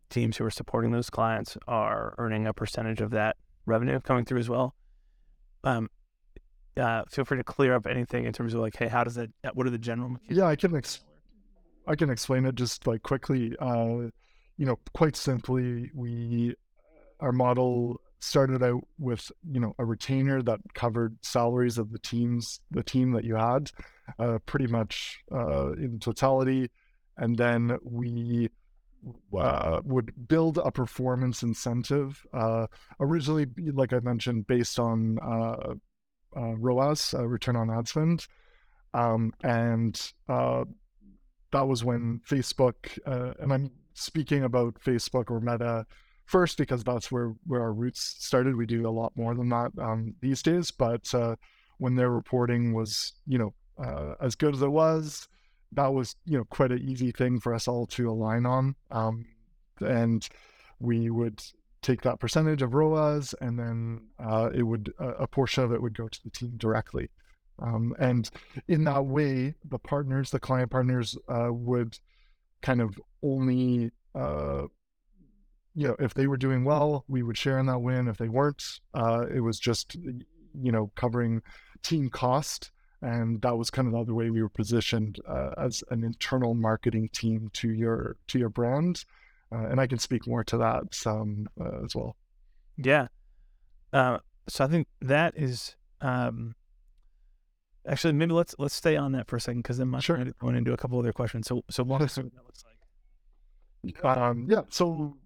teams 0.08 0.36
who 0.36 0.44
are 0.44 0.50
supporting 0.50 0.90
those 0.90 1.10
clients 1.10 1.58
are 1.66 2.14
earning 2.18 2.46
a 2.46 2.52
percentage 2.54 3.00
of 3.00 3.10
that 3.10 3.36
revenue 3.66 4.00
coming 4.00 4.24
through 4.24 4.38
as 4.38 4.48
well. 4.48 4.74
Um, 5.64 5.90
uh, 6.76 7.02
feel 7.10 7.24
free 7.24 7.36
to 7.38 7.44
clear 7.44 7.74
up 7.74 7.86
anything 7.86 8.24
in 8.24 8.32
terms 8.32 8.54
of 8.54 8.60
like, 8.60 8.76
hey, 8.76 8.86
how 8.88 9.02
does 9.04 9.16
that? 9.16 9.30
What 9.54 9.66
are 9.66 9.70
the 9.70 9.78
general? 9.78 10.16
yeah 10.28 10.46
i 10.46 10.54
can 10.56 10.76
ex- 10.76 11.04
i 11.86 11.96
can 11.96 12.08
explain 12.10 12.44
it 12.46 12.54
just 12.54 12.86
like 12.86 13.02
quickly 13.02 13.56
uh 13.58 14.08
you 14.56 14.66
know 14.66 14.78
quite 14.94 15.16
simply 15.16 15.90
we 15.94 16.54
our 17.20 17.32
model 17.32 18.00
started 18.20 18.62
out 18.62 18.82
with 18.98 19.30
you 19.50 19.60
know 19.60 19.74
a 19.78 19.84
retainer 19.84 20.42
that 20.42 20.60
covered 20.74 21.16
salaries 21.22 21.78
of 21.78 21.92
the 21.92 21.98
teams 21.98 22.60
the 22.70 22.82
team 22.82 23.12
that 23.12 23.24
you 23.24 23.36
had 23.36 23.70
uh 24.18 24.38
pretty 24.46 24.66
much 24.66 25.20
uh 25.32 25.72
in 25.72 25.98
totality 26.00 26.68
and 27.16 27.36
then 27.36 27.78
we 27.84 28.48
uh, 29.38 29.80
would 29.84 30.12
build 30.26 30.58
a 30.58 30.72
performance 30.72 31.44
incentive 31.44 32.26
uh, 32.32 32.66
originally 32.98 33.46
like 33.72 33.92
i 33.92 34.00
mentioned 34.00 34.44
based 34.48 34.80
on 34.80 35.18
uh, 35.20 35.74
uh, 36.36 36.54
ROAS, 36.56 37.14
uh, 37.14 37.26
return 37.26 37.56
on 37.56 37.70
ad 37.70 37.88
spend. 37.88 38.26
Um, 38.94 39.32
and 39.42 40.00
uh, 40.28 40.64
that 41.52 41.66
was 41.66 41.84
when 41.84 42.20
Facebook, 42.28 42.98
uh, 43.06 43.34
and 43.40 43.52
I'm 43.52 43.70
speaking 43.94 44.44
about 44.44 44.80
Facebook 44.80 45.30
or 45.30 45.40
Meta 45.40 45.86
first 46.28 46.58
because 46.58 46.84
that's 46.84 47.10
where, 47.10 47.32
where 47.46 47.62
our 47.62 47.72
roots 47.72 48.16
started. 48.18 48.54
We 48.54 48.66
do 48.66 48.86
a 48.86 48.90
lot 48.90 49.12
more 49.16 49.34
than 49.34 49.48
that 49.48 49.72
um, 49.80 50.14
these 50.20 50.42
days. 50.42 50.70
But 50.70 51.12
uh, 51.14 51.36
when 51.78 51.96
their 51.96 52.10
reporting 52.10 52.74
was, 52.74 53.14
you 53.26 53.38
know, 53.38 53.54
uh, 53.82 54.14
as 54.20 54.34
good 54.34 54.54
as 54.54 54.62
it 54.62 54.70
was, 54.70 55.26
that 55.72 55.92
was, 55.92 56.16
you 56.26 56.36
know, 56.36 56.44
quite 56.44 56.70
an 56.70 56.86
easy 56.86 57.12
thing 57.12 57.40
for 57.40 57.54
us 57.54 57.66
all 57.66 57.86
to 57.86 58.10
align 58.10 58.44
on. 58.46 58.76
Um, 58.90 59.26
and 59.80 60.28
we 60.78 61.08
would 61.10 61.42
take 61.80 62.02
that 62.02 62.20
percentage 62.20 62.60
of 62.60 62.74
ROAS, 62.74 63.34
and 63.40 63.58
then 63.58 64.00
uh, 64.18 64.50
it 64.52 64.64
would 64.64 64.92
a 64.98 65.26
portion 65.26 65.64
of 65.64 65.72
it 65.72 65.80
would 65.80 65.96
go 65.96 66.08
to 66.08 66.24
the 66.24 66.30
team 66.30 66.52
directly. 66.56 67.08
Um, 67.60 67.94
and 67.98 68.28
in 68.68 68.84
that 68.84 69.06
way, 69.06 69.54
the 69.64 69.78
partners, 69.78 70.30
the 70.30 70.40
client 70.40 70.70
partners, 70.70 71.16
uh, 71.28 71.48
would 71.50 71.98
kind 72.62 72.80
of 72.80 72.98
only, 73.22 73.92
uh, 74.14 74.64
you 75.78 75.86
know, 75.86 75.94
if 76.00 76.12
they 76.12 76.26
were 76.26 76.36
doing 76.36 76.64
well, 76.64 77.04
we 77.06 77.22
would 77.22 77.38
share 77.38 77.60
in 77.60 77.66
that 77.66 77.78
win. 77.78 78.08
If 78.08 78.16
they 78.16 78.28
weren't, 78.28 78.80
uh, 78.94 79.26
it 79.32 79.38
was 79.38 79.60
just, 79.60 79.94
you 79.94 80.72
know, 80.72 80.90
covering 80.96 81.40
team 81.84 82.10
cost. 82.10 82.72
And 83.00 83.40
that 83.42 83.56
was 83.56 83.70
kind 83.70 83.86
of 83.86 83.92
the 83.92 84.00
other 84.00 84.12
way 84.12 84.28
we 84.28 84.42
were 84.42 84.48
positioned 84.48 85.20
uh, 85.28 85.50
as 85.56 85.84
an 85.90 86.02
internal 86.02 86.54
marketing 86.54 87.10
team 87.12 87.48
to 87.52 87.70
your 87.70 88.16
to 88.26 88.40
your 88.40 88.48
brand. 88.48 89.04
Uh, 89.52 89.66
and 89.66 89.80
I 89.80 89.86
can 89.86 90.00
speak 90.00 90.26
more 90.26 90.42
to 90.42 90.58
that 90.58 91.06
um, 91.06 91.46
uh, 91.60 91.84
as 91.84 91.94
well. 91.94 92.16
Yeah. 92.76 93.06
so 93.92 94.64
I 94.64 94.66
think 94.66 94.88
that 95.00 95.34
is 95.36 95.76
um, 96.00 96.56
Actually, 97.86 98.14
maybe 98.14 98.32
let's 98.32 98.56
let's 98.58 98.74
stay 98.74 98.96
on 98.96 99.12
that 99.12 99.28
for 99.28 99.36
a 99.36 99.40
second 99.40 99.62
because 99.62 99.78
then 99.78 99.94
I'm 99.94 100.00
sure. 100.00 100.22
going 100.40 100.56
into 100.56 100.72
a 100.72 100.76
couple 100.76 100.98
other 100.98 101.12
questions. 101.12 101.46
So 101.46 101.62
so 101.70 101.82
what 101.84 102.00
does 102.00 102.16
that 102.16 102.24
looks 102.24 102.64
like? 102.64 104.04
Um, 104.04 104.46
yeah. 104.50 104.62
So 104.70 105.16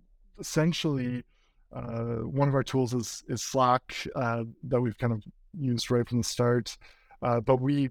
essentially, 0.42 1.24
uh, 1.72 2.16
one 2.40 2.48
of 2.48 2.54
our 2.54 2.62
tools 2.62 2.92
is 2.92 3.24
is 3.28 3.42
Slack 3.42 3.94
uh, 4.14 4.44
that 4.64 4.80
we've 4.80 4.98
kind 4.98 5.12
of 5.12 5.22
used 5.58 5.90
right 5.90 6.06
from 6.06 6.18
the 6.18 6.24
start. 6.24 6.76
Uh, 7.22 7.40
but 7.40 7.60
we 7.60 7.90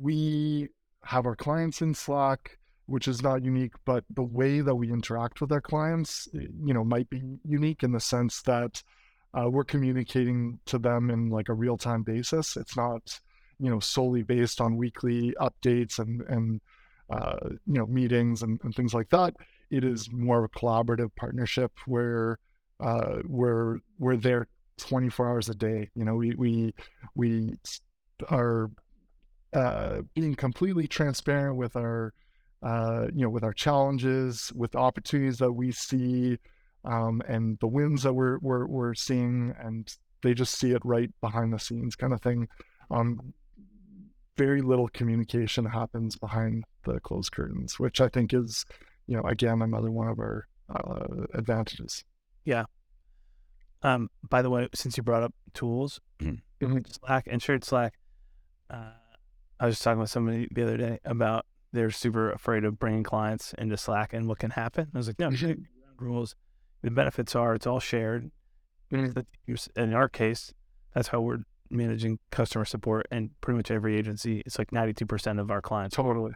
we 0.00 0.68
have 1.04 1.26
our 1.26 1.36
clients 1.36 1.82
in 1.82 1.92
Slack, 1.94 2.58
which 2.86 3.08
is 3.08 3.22
not 3.22 3.44
unique. 3.44 3.74
But 3.84 4.04
the 4.10 4.22
way 4.22 4.60
that 4.60 4.74
we 4.74 4.90
interact 4.90 5.40
with 5.40 5.52
our 5.52 5.60
clients, 5.60 6.28
you 6.32 6.74
know, 6.74 6.84
might 6.84 7.10
be 7.10 7.22
unique 7.44 7.82
in 7.82 7.92
the 7.92 8.00
sense 8.00 8.42
that 8.42 8.82
uh, 9.34 9.50
we're 9.50 9.64
communicating 9.64 10.58
to 10.66 10.78
them 10.78 11.10
in 11.10 11.28
like 11.28 11.48
a 11.48 11.54
real 11.54 11.76
time 11.76 12.02
basis. 12.02 12.56
It's 12.56 12.76
not 12.76 13.20
you 13.58 13.70
know 13.70 13.80
solely 13.80 14.22
based 14.22 14.60
on 14.60 14.76
weekly 14.76 15.34
updates 15.40 15.98
and 15.98 16.22
and 16.22 16.60
uh, 17.10 17.36
you 17.66 17.78
know 17.78 17.86
meetings 17.86 18.42
and, 18.42 18.60
and, 18.64 18.74
things 18.74 18.92
like 18.92 19.08
that. 19.10 19.34
It 19.70 19.84
is 19.84 20.10
more 20.12 20.44
of 20.44 20.50
a 20.54 20.58
collaborative 20.58 21.14
partnership 21.16 21.72
where 21.86 22.38
uh, 22.80 23.18
we're 23.24 23.78
we're 23.98 24.16
there 24.16 24.48
24 24.78 25.28
hours 25.28 25.48
a 25.48 25.54
day. 25.54 25.90
You 25.94 26.04
know, 26.04 26.14
we 26.14 26.34
we 26.34 26.74
we 27.14 27.54
are 28.28 28.70
uh, 29.52 30.02
being 30.14 30.34
completely 30.34 30.86
transparent 30.86 31.56
with 31.56 31.76
our 31.76 32.12
uh, 32.62 33.06
you 33.14 33.22
know 33.22 33.30
with 33.30 33.44
our 33.44 33.52
challenges, 33.52 34.52
with 34.54 34.72
the 34.72 34.78
opportunities 34.78 35.38
that 35.38 35.52
we 35.52 35.72
see, 35.72 36.38
um, 36.84 37.22
and 37.28 37.58
the 37.60 37.66
wins 37.66 38.02
that 38.02 38.12
we're 38.12 38.38
we're 38.38 38.66
we're 38.66 38.94
seeing, 38.94 39.54
and 39.58 39.94
they 40.22 40.34
just 40.34 40.58
see 40.58 40.72
it 40.72 40.82
right 40.84 41.10
behind 41.20 41.52
the 41.52 41.58
scenes, 41.58 41.96
kind 41.96 42.12
of 42.12 42.20
thing. 42.20 42.48
Um, 42.90 43.32
very 44.36 44.60
little 44.60 44.88
communication 44.88 45.64
happens 45.64 46.16
behind 46.16 46.64
the 46.84 47.00
closed 47.00 47.32
curtains, 47.32 47.78
which 47.78 48.00
I 48.00 48.08
think 48.08 48.34
is, 48.34 48.64
you 49.06 49.16
know, 49.16 49.22
again, 49.22 49.62
another 49.62 49.90
one 49.90 50.08
of 50.08 50.18
our 50.18 50.46
uh, 50.74 51.26
advantages. 51.34 52.04
Yeah. 52.44 52.64
Um, 53.82 54.08
by 54.28 54.42
the 54.42 54.50
way, 54.50 54.68
since 54.74 54.96
you 54.96 55.02
brought 55.02 55.22
up 55.22 55.34
tools, 55.54 56.00
mm-hmm. 56.20 56.78
Slack 56.90 57.26
and 57.30 57.42
shared 57.42 57.64
Slack, 57.64 57.94
uh, 58.70 58.90
I 59.60 59.66
was 59.66 59.74
just 59.76 59.84
talking 59.84 60.00
with 60.00 60.10
somebody 60.10 60.48
the 60.50 60.62
other 60.62 60.76
day 60.76 60.98
about 61.04 61.46
they're 61.72 61.90
super 61.90 62.30
afraid 62.30 62.64
of 62.64 62.78
bringing 62.78 63.02
clients 63.02 63.54
into 63.58 63.76
Slack 63.76 64.12
and 64.12 64.28
what 64.28 64.38
can 64.38 64.50
happen. 64.50 64.88
I 64.94 64.98
was 64.98 65.06
like, 65.06 65.18
no, 65.18 65.30
mm-hmm. 65.30 66.04
rules. 66.04 66.34
The 66.82 66.90
benefits 66.90 67.34
are 67.34 67.54
it's 67.54 67.66
all 67.66 67.80
shared. 67.80 68.30
Mm-hmm. 68.92 69.60
In 69.80 69.94
our 69.94 70.08
case, 70.08 70.52
that's 70.94 71.08
how 71.08 71.20
we're 71.20 71.40
managing 71.70 72.18
customer 72.30 72.64
support 72.64 73.06
and 73.10 73.30
pretty 73.40 73.56
much 73.56 73.70
every 73.70 73.96
agency. 73.96 74.42
It's 74.46 74.58
like 74.58 74.70
92% 74.70 75.40
of 75.40 75.50
our 75.50 75.60
clients. 75.60 75.96
Totally. 75.96 76.32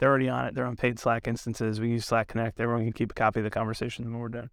They're 0.00 0.08
already 0.08 0.30
on 0.30 0.46
it. 0.46 0.54
They're 0.54 0.64
on 0.64 0.76
paid 0.76 0.98
Slack 0.98 1.28
instances. 1.28 1.78
We 1.78 1.90
use 1.90 2.06
Slack 2.06 2.28
Connect. 2.28 2.58
Everyone 2.58 2.84
can 2.84 2.94
keep 2.94 3.10
a 3.10 3.14
copy 3.14 3.40
of 3.40 3.44
the 3.44 3.50
conversation 3.50 4.10
when 4.10 4.18
we're 4.18 4.28
done 4.28 4.48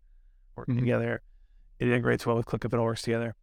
working 0.57 0.75
mm-hmm. 0.75 0.83
together. 0.83 1.21
It 1.79 1.87
integrates 1.87 2.25
well 2.25 2.35
with 2.35 2.45
ClickUp. 2.45 2.73
It 2.73 2.77
all 2.77 2.83
works 2.83 3.01
together. 3.01 3.33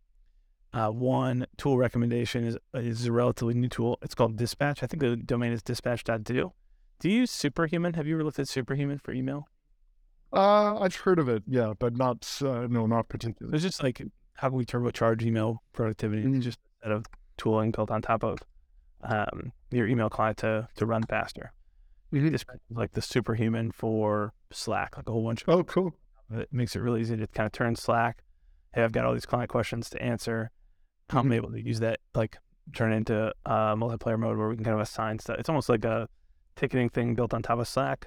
Uh, 0.74 0.88
one 0.90 1.46
tool 1.56 1.78
recommendation 1.78 2.44
is 2.44 2.58
is 2.74 3.06
a 3.06 3.12
relatively 3.12 3.54
new 3.54 3.68
tool. 3.68 3.98
It's 4.02 4.14
called 4.14 4.36
Dispatch. 4.36 4.82
I 4.82 4.86
think 4.86 5.00
the 5.00 5.16
domain 5.16 5.52
is 5.52 5.62
dispatch.do. 5.62 6.52
Do 7.00 7.08
you 7.08 7.20
use 7.20 7.30
Superhuman? 7.30 7.94
Have 7.94 8.06
you 8.06 8.16
ever 8.16 8.24
looked 8.24 8.38
at 8.38 8.48
Superhuman 8.48 8.98
for 8.98 9.12
email? 9.12 9.48
Uh, 10.30 10.78
I've 10.78 10.96
heard 10.96 11.18
of 11.18 11.28
it, 11.28 11.44
yeah, 11.46 11.72
but 11.78 11.96
not 11.96 12.28
uh, 12.44 12.66
no, 12.68 12.86
not 12.86 13.08
particularly. 13.08 13.54
It's 13.54 13.64
just 13.64 13.82
like 13.82 14.02
how 14.34 14.50
can 14.50 14.58
we 14.58 14.66
turbocharge 14.66 15.22
email 15.22 15.62
productivity 15.72 16.22
mm-hmm. 16.22 16.40
just 16.40 16.58
instead 16.82 16.92
of 16.92 17.06
tooling 17.38 17.70
built 17.70 17.90
on 17.90 18.02
top 18.02 18.24
of 18.24 18.40
um, 19.04 19.52
your 19.70 19.86
email 19.86 20.10
client 20.10 20.36
to 20.38 20.68
to 20.76 20.84
run 20.84 21.04
faster. 21.04 21.52
Mm-hmm. 22.14 22.30
This 22.30 22.44
like 22.70 22.92
the 22.92 23.02
superhuman 23.02 23.72
for 23.72 24.32
Slack, 24.52 24.96
like 24.96 25.08
a 25.08 25.12
whole 25.12 25.24
bunch. 25.24 25.42
Of 25.42 25.48
oh, 25.48 25.64
cool! 25.64 25.94
It 26.32 26.48
makes 26.52 26.76
it 26.76 26.80
really 26.80 27.00
easy 27.00 27.16
to 27.16 27.26
kind 27.26 27.46
of 27.46 27.52
turn 27.52 27.74
Slack. 27.74 28.22
Hey, 28.72 28.84
I've 28.84 28.92
got 28.92 29.04
all 29.04 29.12
these 29.12 29.26
client 29.26 29.50
questions 29.50 29.90
to 29.90 30.00
answer. 30.00 30.50
Mm-hmm. 31.08 31.18
I'm 31.18 31.32
able 31.32 31.50
to 31.50 31.60
use 31.60 31.80
that, 31.80 31.98
like 32.14 32.38
turn 32.72 32.92
it 32.92 32.96
into 32.96 33.32
a 33.44 33.76
multiplayer 33.76 34.18
mode 34.18 34.38
where 34.38 34.48
we 34.48 34.54
can 34.54 34.64
kind 34.64 34.74
of 34.74 34.80
assign 34.80 35.18
stuff. 35.18 35.38
It's 35.38 35.48
almost 35.48 35.68
like 35.68 35.84
a 35.84 36.08
ticketing 36.56 36.88
thing 36.88 37.14
built 37.14 37.34
on 37.34 37.42
top 37.42 37.58
of 37.58 37.68
Slack. 37.68 38.06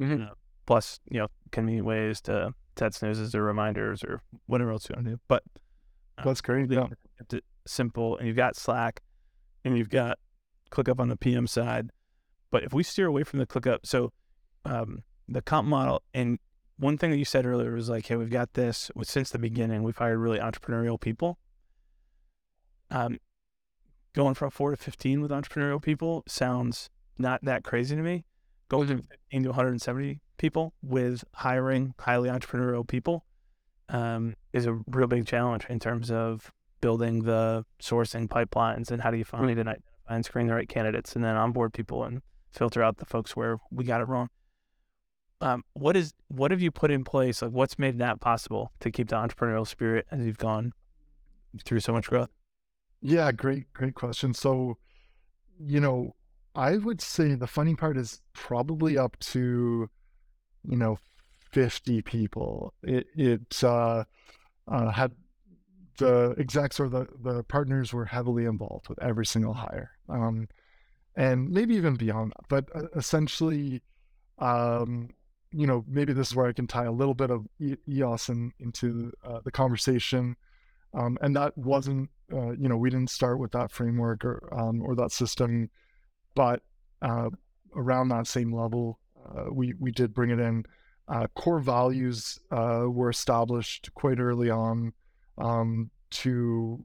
Mm-hmm. 0.00 0.24
Uh, 0.24 0.34
plus, 0.66 0.98
you 1.10 1.20
know, 1.20 1.28
convenient 1.52 1.86
ways 1.86 2.20
to 2.22 2.52
set 2.76 2.94
snoozes 2.94 3.34
or 3.34 3.44
reminders 3.44 4.02
or 4.02 4.20
whatever 4.46 4.72
else 4.72 4.88
you 4.88 4.94
want 4.96 5.06
to 5.06 5.12
do. 5.12 5.20
But 5.28 5.44
that's 6.22 6.40
great. 6.40 6.70
Yeah. 6.70 6.88
Kept 7.18 7.34
it 7.34 7.44
simple. 7.66 8.16
And 8.18 8.26
you've 8.26 8.36
got 8.36 8.56
Slack 8.56 9.00
and 9.64 9.78
you've 9.78 9.90
got 9.90 10.18
ClickUp 10.70 11.00
on 11.00 11.08
the 11.08 11.16
PM 11.16 11.46
side. 11.46 11.90
But 12.54 12.62
if 12.62 12.72
we 12.72 12.84
steer 12.84 13.06
away 13.06 13.24
from 13.24 13.40
the 13.40 13.48
ClickUp, 13.48 13.80
so 13.82 14.12
um, 14.64 15.02
the 15.26 15.42
comp 15.42 15.66
model, 15.66 16.04
and 16.14 16.38
one 16.76 16.96
thing 16.96 17.10
that 17.10 17.16
you 17.16 17.24
said 17.24 17.46
earlier 17.46 17.74
was 17.74 17.88
like, 17.88 18.06
hey, 18.06 18.14
we've 18.14 18.30
got 18.30 18.54
this. 18.54 18.92
Since 19.02 19.30
the 19.30 19.40
beginning, 19.40 19.82
we've 19.82 19.98
hired 19.98 20.20
really 20.20 20.38
entrepreneurial 20.38 21.00
people. 21.00 21.40
Um, 22.92 23.18
going 24.12 24.34
from 24.34 24.50
four 24.50 24.70
to 24.70 24.76
15 24.76 25.20
with 25.20 25.32
entrepreneurial 25.32 25.82
people 25.82 26.22
sounds 26.28 26.90
not 27.18 27.44
that 27.44 27.64
crazy 27.64 27.96
to 27.96 28.02
me. 28.02 28.24
Going 28.68 28.86
from 28.86 29.02
15 29.02 29.42
to 29.42 29.48
170 29.48 30.20
people 30.36 30.74
with 30.80 31.24
hiring 31.34 31.94
highly 31.98 32.28
entrepreneurial 32.28 32.86
people 32.86 33.24
um, 33.88 34.36
is 34.52 34.66
a 34.66 34.78
real 34.86 35.08
big 35.08 35.26
challenge 35.26 35.66
in 35.68 35.80
terms 35.80 36.08
of 36.08 36.52
building 36.80 37.24
the 37.24 37.64
sourcing 37.82 38.28
pipelines 38.28 38.92
and 38.92 39.02
how 39.02 39.10
do 39.10 39.16
you 39.16 39.24
find 39.24 39.50
and 39.50 39.68
identify 39.68 39.82
and 40.08 40.24
screen 40.24 40.46
the 40.46 40.54
right 40.54 40.68
candidates 40.68 41.16
and 41.16 41.24
then 41.24 41.34
onboard 41.34 41.72
people 41.72 42.04
and 42.04 42.22
filter 42.54 42.82
out 42.82 42.98
the 42.98 43.06
folks 43.06 43.36
where 43.36 43.58
we 43.70 43.84
got 43.84 44.00
it 44.00 44.08
wrong. 44.08 44.28
Um, 45.40 45.64
what 45.74 45.96
is 45.96 46.14
what 46.28 46.50
have 46.52 46.62
you 46.62 46.70
put 46.70 46.90
in 46.90 47.04
place? 47.04 47.42
Like 47.42 47.50
what's 47.50 47.78
made 47.78 47.98
that 47.98 48.20
possible 48.20 48.72
to 48.80 48.90
keep 48.90 49.08
the 49.08 49.16
entrepreneurial 49.16 49.66
spirit 49.66 50.06
as 50.10 50.24
you've 50.24 50.38
gone 50.38 50.72
through 51.64 51.80
so 51.80 51.92
much 51.92 52.08
growth? 52.08 52.30
Yeah, 53.00 53.30
great, 53.32 53.70
great 53.74 53.94
question. 53.94 54.32
So, 54.32 54.78
you 55.58 55.80
know, 55.80 56.14
I 56.54 56.76
would 56.76 57.00
say 57.00 57.34
the 57.34 57.46
funny 57.46 57.74
part 57.74 57.98
is 57.98 58.22
probably 58.32 58.96
up 58.96 59.18
to, 59.20 59.90
you 60.66 60.76
know, 60.76 60.98
50 61.52 62.00
people. 62.02 62.72
It, 62.82 63.06
it 63.14 63.62
uh, 63.62 64.04
uh, 64.66 64.90
had 64.90 65.12
the 65.98 66.34
execs 66.38 66.80
or 66.80 66.88
the, 66.88 67.06
the 67.22 67.44
partners 67.44 67.92
were 67.92 68.06
heavily 68.06 68.46
involved 68.46 68.88
with 68.88 69.00
every 69.02 69.26
single 69.26 69.54
hire. 69.54 69.90
Um, 70.08 70.48
and 71.16 71.50
maybe 71.50 71.74
even 71.74 71.94
beyond 71.94 72.32
that. 72.32 72.48
But 72.48 72.76
uh, 72.76 72.88
essentially, 72.96 73.82
um, 74.38 75.10
you 75.52 75.66
know, 75.66 75.84
maybe 75.86 76.12
this 76.12 76.28
is 76.28 76.36
where 76.36 76.46
I 76.46 76.52
can 76.52 76.66
tie 76.66 76.84
a 76.84 76.92
little 76.92 77.14
bit 77.14 77.30
of 77.30 77.46
EOS 77.60 78.28
in, 78.28 78.52
into 78.58 79.12
uh, 79.24 79.40
the 79.44 79.52
conversation. 79.52 80.36
Um, 80.92 81.16
and 81.20 81.34
that 81.36 81.56
wasn't, 81.56 82.10
uh, 82.32 82.52
you 82.52 82.68
know, 82.68 82.76
we 82.76 82.90
didn't 82.90 83.10
start 83.10 83.38
with 83.38 83.52
that 83.52 83.70
framework 83.70 84.24
or 84.24 84.48
um, 84.52 84.82
or 84.82 84.94
that 84.96 85.12
system, 85.12 85.70
but 86.34 86.62
uh, 87.02 87.30
around 87.76 88.08
that 88.08 88.26
same 88.26 88.54
level, 88.54 89.00
uh, 89.24 89.46
we 89.52 89.74
we 89.78 89.90
did 89.90 90.14
bring 90.14 90.30
it 90.30 90.38
in 90.38 90.64
uh, 91.08 91.26
core 91.34 91.58
values 91.58 92.38
were 92.50 93.10
established 93.10 93.92
quite 93.94 94.20
early 94.20 94.50
on 94.50 94.92
um, 95.38 95.90
to 96.10 96.84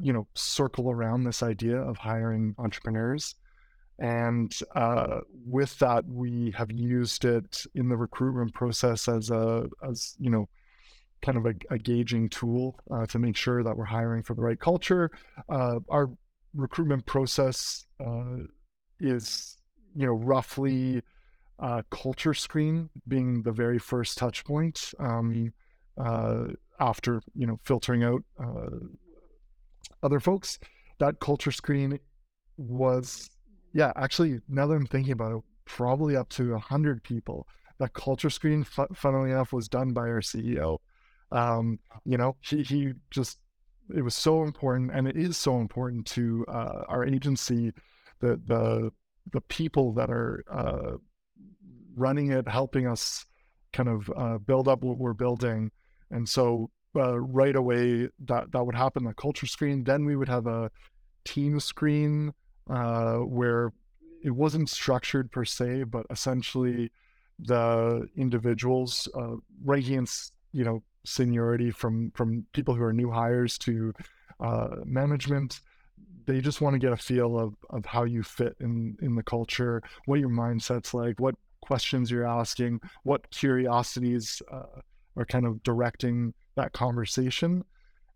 you 0.00 0.12
know 0.12 0.26
circle 0.34 0.90
around 0.90 1.24
this 1.24 1.42
idea 1.42 1.76
of 1.76 1.96
hiring 1.96 2.54
entrepreneurs 2.58 3.34
and 4.02 4.58
uh, 4.74 5.20
with 5.46 5.78
that 5.78 6.04
we 6.06 6.52
have 6.56 6.72
used 6.72 7.24
it 7.24 7.64
in 7.76 7.88
the 7.88 7.96
recruitment 7.96 8.52
process 8.52 9.08
as 9.08 9.30
a 9.30 9.68
as 9.88 10.16
you 10.18 10.28
know 10.28 10.48
kind 11.22 11.38
of 11.38 11.46
a, 11.46 11.54
a 11.70 11.78
gauging 11.78 12.28
tool 12.28 12.76
uh, 12.90 13.06
to 13.06 13.18
make 13.20 13.36
sure 13.36 13.62
that 13.62 13.76
we're 13.76 13.84
hiring 13.84 14.22
for 14.22 14.34
the 14.34 14.42
right 14.42 14.58
culture 14.58 15.08
uh, 15.48 15.78
our 15.88 16.10
recruitment 16.52 17.06
process 17.06 17.86
uh, 18.04 18.38
is 18.98 19.56
you 19.94 20.04
know 20.04 20.14
roughly 20.14 21.00
uh, 21.60 21.82
culture 21.90 22.34
screen 22.34 22.90
being 23.06 23.42
the 23.42 23.52
very 23.52 23.78
first 23.78 24.18
touch 24.18 24.44
point 24.44 24.92
um, 24.98 25.52
uh, 25.96 26.46
after 26.80 27.22
you 27.36 27.46
know 27.46 27.60
filtering 27.62 28.02
out 28.02 28.22
other 30.02 30.20
folks. 30.20 30.58
That 30.98 31.20
culture 31.20 31.52
screen 31.52 31.98
was 32.56 33.30
yeah 33.72 33.92
actually 33.96 34.40
now 34.48 34.66
that 34.66 34.74
I'm 34.74 34.86
thinking 34.86 35.12
about 35.12 35.32
it, 35.32 35.42
probably 35.64 36.16
up 36.16 36.28
to 36.30 36.54
a 36.54 36.58
hundred 36.58 37.02
people. 37.02 37.46
That 37.78 37.94
culture 37.94 38.30
screen, 38.30 38.64
funnily 38.94 39.30
enough, 39.30 39.52
was 39.52 39.68
done 39.68 39.92
by 39.92 40.02
our 40.02 40.20
CEO. 40.20 40.78
Um, 41.32 41.80
you 42.04 42.16
know, 42.16 42.36
he 42.40 42.62
he 42.62 42.92
just 43.10 43.38
it 43.94 44.02
was 44.02 44.14
so 44.14 44.42
important, 44.42 44.90
and 44.92 45.08
it 45.08 45.16
is 45.16 45.36
so 45.36 45.58
important 45.58 46.06
to 46.08 46.44
uh, 46.48 46.84
our 46.88 47.04
agency, 47.04 47.72
the 48.20 48.40
the 48.46 48.92
the 49.32 49.40
people 49.42 49.92
that 49.94 50.10
are 50.10 50.44
uh, 50.50 50.96
running 51.96 52.30
it, 52.32 52.48
helping 52.48 52.86
us 52.86 53.24
kind 53.72 53.88
of 53.88 54.10
uh, 54.16 54.38
build 54.38 54.68
up 54.68 54.82
what 54.82 54.98
we're 54.98 55.14
building. 55.14 55.70
And 56.10 56.28
so 56.28 56.70
uh, 56.94 57.18
right 57.18 57.56
away 57.56 58.08
that 58.26 58.52
that 58.52 58.64
would 58.64 58.74
happen 58.74 59.04
the 59.04 59.14
culture 59.14 59.46
screen. 59.46 59.84
Then 59.84 60.04
we 60.04 60.16
would 60.16 60.28
have 60.28 60.46
a 60.46 60.70
team 61.24 61.58
screen 61.60 62.32
uh, 62.68 63.16
where 63.16 63.72
it 64.22 64.30
wasn't 64.30 64.70
structured 64.70 65.30
per 65.30 65.44
se, 65.44 65.84
but 65.84 66.06
essentially 66.10 66.90
the 67.38 68.08
individuals 68.16 69.08
uh, 69.14 69.34
ranking 69.64 70.06
you 70.52 70.64
know 70.64 70.82
seniority 71.04 71.70
from 71.70 72.12
from 72.14 72.46
people 72.52 72.74
who 72.74 72.82
are 72.82 72.92
new 72.92 73.10
hires 73.10 73.58
to 73.58 73.92
uh, 74.40 74.76
management 74.84 75.60
they 76.26 76.40
just 76.40 76.60
want 76.60 76.74
to 76.74 76.78
get 76.78 76.92
a 76.92 76.96
feel 76.96 77.38
of 77.38 77.54
of 77.70 77.84
how 77.84 78.04
you 78.04 78.22
fit 78.22 78.54
in 78.60 78.96
in 79.02 79.14
the 79.14 79.22
culture 79.22 79.82
what 80.06 80.20
your 80.20 80.28
mindset's 80.28 80.94
like 80.94 81.18
what 81.18 81.34
questions 81.60 82.10
you're 82.10 82.26
asking 82.26 82.80
what 83.02 83.28
curiosities 83.30 84.42
uh, 84.52 84.80
are 85.16 85.24
kind 85.24 85.46
of 85.46 85.62
directing 85.62 86.32
that 86.54 86.72
conversation 86.72 87.64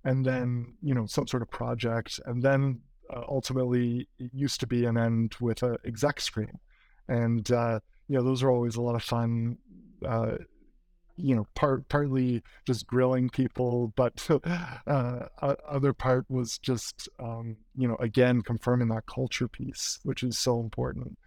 and 0.05 0.25
then 0.25 0.75
you 0.83 0.95
know 0.95 1.07
some 1.07 1.27
sort 1.27 1.43
of 1.43 1.51
project 1.51 2.21
and 2.27 2.43
then 2.43 2.81
uh, 3.11 3.23
ultimately 3.29 4.09
it 4.19 4.31
used 4.33 4.61
to 4.61 4.67
be 4.67 4.85
an 4.85 4.97
end 4.97 5.35
with 5.41 5.63
an 5.63 5.77
exec 5.85 6.21
screen 6.21 6.59
and 7.09 7.51
uh, 7.53 7.79
you 8.09 8.17
know 8.17 8.25
those 8.25 8.43
are 8.43 8.51
always 8.51 8.77
a 8.77 8.83
lot 8.83 8.95
of 8.95 9.03
fun 9.03 9.59
uh, 10.05 10.37
you 11.17 11.35
know, 11.35 11.47
part 11.55 11.89
partly 11.89 12.43
just 12.67 12.87
grilling 12.87 13.29
people, 13.29 13.93
but 13.97 14.29
uh, 14.87 15.27
other 15.37 15.93
part 15.93 16.27
was 16.29 16.59
just, 16.59 17.09
um, 17.19 17.57
you 17.75 17.89
know, 17.89 17.97
again 17.97 18.43
confirming 18.43 18.89
that 18.89 19.07
culture 19.07 19.49
piece, 19.49 19.99
which 20.03 20.23
is 20.23 20.39
so 20.39 20.61
important. 20.61 21.19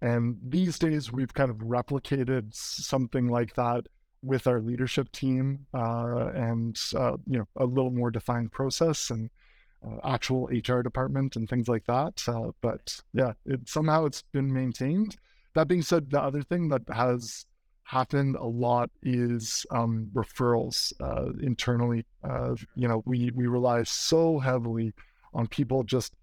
And 0.00 0.38
these 0.44 0.78
days, 0.78 1.12
we've 1.12 1.34
kind 1.34 1.50
of 1.50 1.58
replicated 1.58 2.54
something 2.54 3.28
like 3.28 3.54
that 3.54 3.86
with 4.22 4.46
our 4.46 4.60
leadership 4.60 5.10
team, 5.12 5.66
uh, 5.74 6.30
and 6.34 6.78
uh, 6.96 7.16
you 7.26 7.38
know, 7.38 7.48
a 7.56 7.64
little 7.64 7.90
more 7.90 8.10
defined 8.10 8.52
process 8.52 9.10
and 9.10 9.30
actual 10.04 10.48
HR 10.50 10.82
department 10.82 11.36
and 11.36 11.48
things 11.48 11.68
like 11.68 11.86
that. 11.86 12.22
Uh, 12.26 12.52
but 12.60 13.00
yeah, 13.12 13.32
it 13.46 13.68
somehow 13.68 14.04
it's 14.04 14.22
been 14.32 14.52
maintained. 14.52 15.16
That 15.54 15.68
being 15.68 15.82
said, 15.82 16.10
the 16.10 16.20
other 16.20 16.42
thing 16.42 16.68
that 16.68 16.82
has 16.92 17.46
happened 17.84 18.36
a 18.36 18.44
lot 18.44 18.90
is 19.02 19.64
um, 19.70 20.10
referrals 20.12 20.92
uh, 21.00 21.32
internally. 21.40 22.04
Uh, 22.22 22.54
you 22.74 22.86
know, 22.86 23.02
we 23.06 23.30
we 23.34 23.46
rely 23.46 23.82
so 23.84 24.38
heavily 24.38 24.92
on 25.32 25.46
people 25.46 25.82
just 25.82 26.14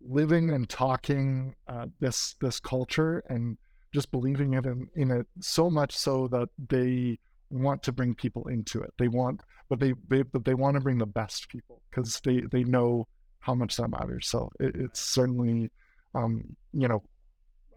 living 0.00 0.50
and 0.50 0.68
talking 0.68 1.54
uh, 1.68 1.86
this 2.00 2.36
this 2.40 2.60
culture 2.60 3.22
and 3.28 3.56
just 3.92 4.10
believing 4.10 4.54
it 4.54 4.66
in, 4.66 4.88
in 4.94 5.10
it 5.10 5.26
so 5.40 5.68
much 5.68 5.96
so 5.96 6.28
that 6.28 6.48
they 6.68 7.18
want 7.50 7.82
to 7.84 7.92
bring 7.92 8.14
people 8.14 8.46
into 8.48 8.80
it. 8.80 8.90
They 8.98 9.08
want, 9.08 9.42
but 9.68 9.80
they 9.80 9.94
they 10.08 10.22
but 10.22 10.44
they 10.44 10.54
want 10.54 10.74
to 10.74 10.80
bring 10.80 10.98
the 10.98 11.06
best 11.06 11.48
people 11.48 11.82
because 11.90 12.20
they 12.24 12.42
they 12.50 12.64
know 12.64 13.06
how 13.40 13.54
much 13.54 13.76
that 13.76 13.88
matters. 13.88 14.28
So 14.28 14.50
it, 14.60 14.76
it's 14.76 15.00
certainly, 15.00 15.70
um, 16.14 16.56
you 16.72 16.88
know, 16.88 17.02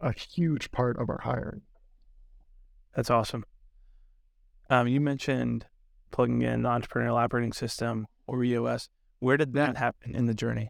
a 0.02 0.14
huge 0.14 0.72
part 0.72 1.00
of 1.00 1.10
our 1.10 1.22
hiring. 1.24 1.62
That's 2.96 3.10
awesome. 3.10 3.46
Um, 4.70 4.88
you 4.88 5.02
mentioned 5.02 5.66
plugging 6.12 6.42
in 6.42 6.64
the 6.64 6.70
entrepreneurial 6.70 7.22
operating 7.22 7.54
system 7.54 8.08
or 8.28 8.44
EOS. 8.44 8.90
Where 9.20 9.38
did 9.38 9.54
that 9.54 9.78
happen 9.78 10.16
in 10.16 10.26
the 10.26 10.34
journey? 10.34 10.70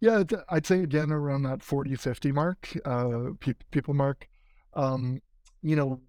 Yeah, 0.00 0.22
I'd 0.48 0.66
say 0.66 0.80
again 0.80 1.10
around 1.10 1.42
that 1.42 1.62
40, 1.62 1.96
50 1.96 2.32
mark, 2.32 2.76
uh, 2.84 3.30
people 3.70 3.94
mark. 3.94 4.28
Um, 4.74 5.20
you 5.60 5.74
know, 5.74 6.00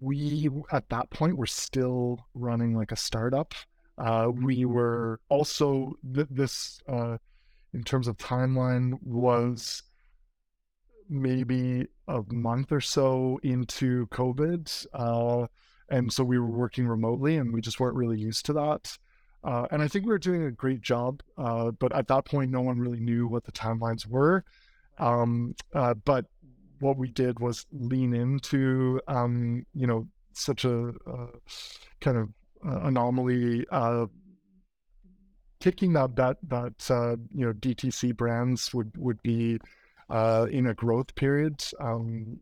we 0.00 0.48
at 0.72 0.88
that 0.90 1.10
point 1.10 1.36
were 1.36 1.46
still 1.46 2.26
running 2.34 2.76
like 2.76 2.92
a 2.92 2.96
startup. 2.96 3.54
Uh, 3.98 4.30
we 4.30 4.64
were 4.64 5.20
also 5.28 5.94
th- 6.14 6.26
this 6.30 6.80
uh, 6.88 7.16
in 7.72 7.82
terms 7.82 8.08
of 8.08 8.16
timeline 8.18 8.94
was 9.02 9.82
maybe 11.08 11.86
a 12.08 12.22
month 12.30 12.72
or 12.72 12.80
so 12.80 13.38
into 13.42 14.06
COVID. 14.08 14.86
Uh, 14.92 15.46
and 15.88 16.12
so 16.12 16.24
we 16.24 16.38
were 16.38 16.46
working 16.46 16.86
remotely 16.86 17.36
and 17.36 17.52
we 17.52 17.60
just 17.60 17.78
weren't 17.80 17.96
really 17.96 18.18
used 18.18 18.44
to 18.46 18.52
that. 18.54 18.98
Uh, 19.44 19.66
and 19.70 19.80
I 19.80 19.88
think 19.88 20.04
we 20.04 20.10
were 20.10 20.18
doing 20.18 20.42
a 20.44 20.50
great 20.50 20.80
job. 20.80 21.22
Uh, 21.38 21.70
but 21.70 21.94
at 21.94 22.08
that 22.08 22.24
point, 22.24 22.50
no 22.50 22.60
one 22.60 22.78
really 22.78 23.00
knew 23.00 23.28
what 23.28 23.44
the 23.44 23.52
timelines 23.52 24.06
were. 24.06 24.44
Um, 24.98 25.54
uh, 25.74 25.94
but 25.94 26.26
what 26.80 26.96
we 26.96 27.08
did 27.08 27.40
was 27.40 27.66
lean 27.72 28.14
into, 28.14 29.00
um, 29.08 29.64
you 29.74 29.86
know, 29.86 30.06
such 30.32 30.64
a, 30.64 30.92
kind 32.00 32.18
of 32.18 32.28
uh, 32.66 32.86
anomaly 32.86 33.64
kicking 35.60 35.94
that 35.94 36.14
bet 36.14 36.36
that 36.48 36.90
uh, 36.90 37.16
you 37.34 37.46
know 37.46 37.52
DTC 37.54 38.16
brands 38.16 38.72
would 38.74 38.92
would 38.96 39.20
be 39.22 39.58
uh, 40.10 40.46
in 40.50 40.66
a 40.66 40.74
growth 40.74 41.14
period 41.14 41.64
um, 41.80 42.38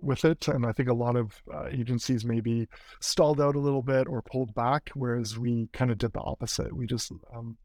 with 0.00 0.24
it. 0.24 0.48
And 0.48 0.64
I 0.66 0.72
think 0.72 0.88
a 0.88 0.94
lot 0.94 1.16
of 1.16 1.42
uh, 1.52 1.66
agencies 1.70 2.24
maybe 2.24 2.68
stalled 3.00 3.40
out 3.40 3.56
a 3.56 3.60
little 3.60 3.82
bit 3.82 4.06
or 4.06 4.22
pulled 4.22 4.54
back, 4.54 4.90
whereas 4.94 5.38
we 5.38 5.68
kind 5.72 5.90
of 5.90 5.98
did 5.98 6.12
the 6.12 6.20
opposite. 6.20 6.74
We 6.74 6.86
just 6.86 7.12
um, 7.34 7.56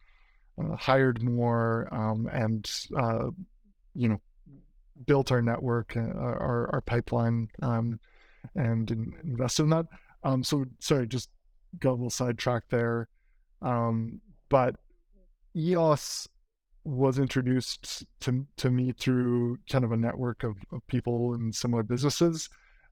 uh, 0.60 0.76
hired 0.76 1.22
more 1.22 1.88
um, 1.92 2.28
and, 2.32 2.70
uh, 2.98 3.30
you 3.94 4.10
know, 4.10 4.22
built 5.06 5.32
our 5.32 5.42
network, 5.42 5.96
uh, 5.96 6.02
our, 6.02 6.70
our 6.74 6.82
pipeline, 6.82 7.50
um, 7.62 8.00
and 8.56 8.90
in, 8.92 9.14
invested 9.24 9.64
in 9.64 9.70
that. 9.70 9.86
Um, 10.24 10.44
so, 10.44 10.66
sorry, 10.80 11.08
just 11.08 11.30
got 11.80 11.92
a 11.92 11.92
little 11.92 12.10
sidetracked 12.10 12.70
there. 12.70 13.10
Um, 13.62 14.22
but 14.50 14.76
EOS 15.56 16.28
was 16.84 17.18
introduced 17.18 18.06
to 18.20 18.46
to 18.58 18.70
me 18.70 18.92
through 18.92 19.58
kind 19.70 19.84
of 19.84 19.92
a 19.92 19.98
network 19.98 20.44
of, 20.44 20.56
of 20.72 20.86
people 20.88 21.34
in 21.34 21.52
similar 21.52 21.82
businesses 21.82 22.48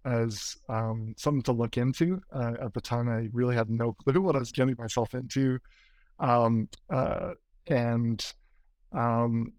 as 0.06 0.58
um, 0.68 1.14
something 1.16 1.44
to 1.44 1.52
look 1.52 1.78
into. 1.78 2.20
Uh, 2.34 2.54
at 2.62 2.74
the 2.74 2.82
time, 2.82 3.08
I 3.08 3.30
really 3.32 3.56
had 3.56 3.70
no 3.70 3.94
clue 3.94 4.20
what 4.22 4.36
I 4.36 4.40
was 4.40 4.52
getting 4.52 4.76
myself 4.78 5.14
into, 5.14 5.60
um, 6.20 6.68
uh, 6.90 7.32
and 7.68 8.34
um, 8.92 9.54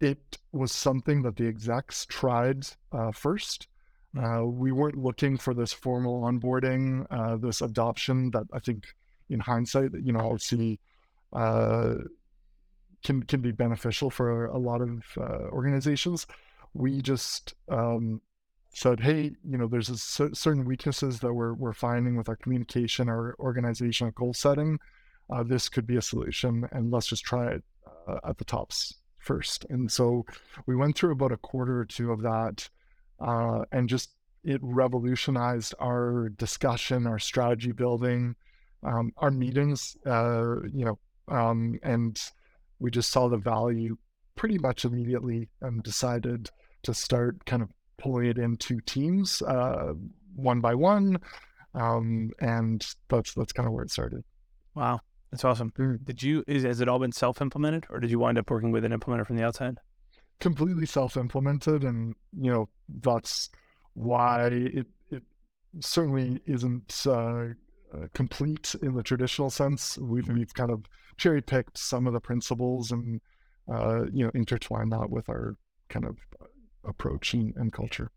it 0.00 0.38
was 0.52 0.72
something 0.72 1.22
that 1.22 1.36
the 1.36 1.46
execs 1.46 2.06
tried 2.06 2.66
uh, 2.92 3.12
first. 3.12 3.68
Uh, 4.16 4.44
we 4.44 4.72
weren't 4.72 4.96
looking 4.96 5.36
for 5.36 5.54
this 5.54 5.72
formal 5.72 6.22
onboarding, 6.22 7.06
uh, 7.10 7.36
this 7.36 7.60
adoption 7.60 8.30
that 8.30 8.44
I 8.52 8.58
think, 8.58 8.86
in 9.28 9.40
hindsight, 9.40 9.90
you 10.02 10.12
know, 10.12 10.20
obviously 10.20 10.78
uh, 11.32 11.96
can 13.04 13.22
can 13.24 13.40
be 13.40 13.52
beneficial 13.52 14.10
for 14.10 14.46
a 14.46 14.58
lot 14.58 14.80
of 14.80 15.02
uh, 15.18 15.48
organizations. 15.50 16.26
We 16.72 17.02
just 17.02 17.54
um, 17.68 18.20
said, 18.72 19.00
hey, 19.00 19.32
you 19.44 19.58
know, 19.58 19.66
there's 19.66 19.88
c- 20.00 20.28
certain 20.32 20.64
weaknesses 20.64 21.20
that 21.20 21.32
we're 21.34 21.54
we're 21.54 21.72
finding 21.72 22.16
with 22.16 22.28
our 22.28 22.36
communication, 22.36 23.08
our 23.08 23.34
organizational 23.38 24.12
goal 24.12 24.32
setting. 24.32 24.78
Uh, 25.28 25.42
this 25.42 25.68
could 25.68 25.86
be 25.86 25.96
a 25.96 26.02
solution, 26.02 26.68
and 26.70 26.90
let's 26.92 27.08
just 27.08 27.24
try 27.24 27.48
it 27.48 27.64
uh, 28.06 28.20
at 28.24 28.38
the 28.38 28.44
tops 28.44 28.94
first. 29.26 29.66
And 29.68 29.90
so 29.90 30.24
we 30.66 30.76
went 30.76 30.96
through 30.96 31.12
about 31.12 31.32
a 31.32 31.36
quarter 31.36 31.80
or 31.80 31.84
two 31.84 32.12
of 32.12 32.22
that, 32.22 32.68
uh, 33.20 33.64
and 33.72 33.88
just 33.88 34.10
it 34.44 34.60
revolutionized 34.62 35.74
our 35.80 36.30
discussion, 36.30 37.06
our 37.06 37.18
strategy 37.18 37.72
building, 37.72 38.36
um, 38.84 39.12
our 39.18 39.30
meetings. 39.30 39.96
Uh, 40.06 40.62
you 40.72 40.84
know, 40.84 40.98
um, 41.28 41.78
and 41.82 42.18
we 42.78 42.90
just 42.90 43.10
saw 43.10 43.28
the 43.28 43.36
value 43.36 43.96
pretty 44.36 44.58
much 44.58 44.84
immediately 44.84 45.48
and 45.62 45.82
decided 45.82 46.48
to 46.82 46.94
start 46.94 47.44
kind 47.46 47.62
of 47.62 47.70
pulling 47.98 48.26
it 48.26 48.38
into 48.38 48.80
teams 48.82 49.42
uh, 49.42 49.92
one 50.34 50.60
by 50.60 50.74
one. 50.74 51.18
Um, 51.74 52.30
and 52.40 52.86
that's 53.08 53.34
that's 53.34 53.52
kind 53.52 53.66
of 53.66 53.72
where 53.72 53.84
it 53.84 53.90
started. 53.90 54.24
Wow, 54.74 55.00
that's 55.36 55.44
awesome. 55.44 55.72
Mm. 55.78 56.04
Did 56.04 56.22
you 56.22 56.44
is 56.46 56.64
has 56.64 56.80
it 56.80 56.88
all 56.88 56.98
been 56.98 57.12
self 57.12 57.40
implemented, 57.40 57.86
or 57.90 58.00
did 58.00 58.10
you 58.10 58.18
wind 58.18 58.38
up 58.38 58.50
working 58.50 58.72
with 58.72 58.84
an 58.84 58.92
implementer 58.92 59.26
from 59.26 59.36
the 59.36 59.44
outside? 59.44 59.78
completely 60.40 60.86
self-implemented, 60.86 61.82
and 61.84 62.14
you 62.38 62.50
know 62.50 62.68
that's 63.00 63.50
why 63.94 64.46
it 64.46 64.86
it 65.10 65.22
certainly 65.80 66.40
isn't 66.46 67.02
uh, 67.06 67.10
uh, 67.10 68.06
complete 68.14 68.74
in 68.82 68.94
the 68.94 69.02
traditional 69.02 69.50
sense. 69.50 69.98
We've 69.98 70.28
we've 70.28 70.54
kind 70.54 70.70
of 70.70 70.84
cherry 71.16 71.42
picked 71.42 71.78
some 71.78 72.06
of 72.06 72.12
the 72.12 72.20
principles 72.20 72.92
and 72.92 73.20
uh, 73.72 74.04
you 74.12 74.24
know 74.24 74.30
intertwined 74.34 74.92
that 74.92 75.10
with 75.10 75.28
our 75.28 75.56
kind 75.88 76.04
of 76.04 76.16
approach 76.84 77.34
and, 77.34 77.54
and 77.56 77.72
culture. 77.72 78.10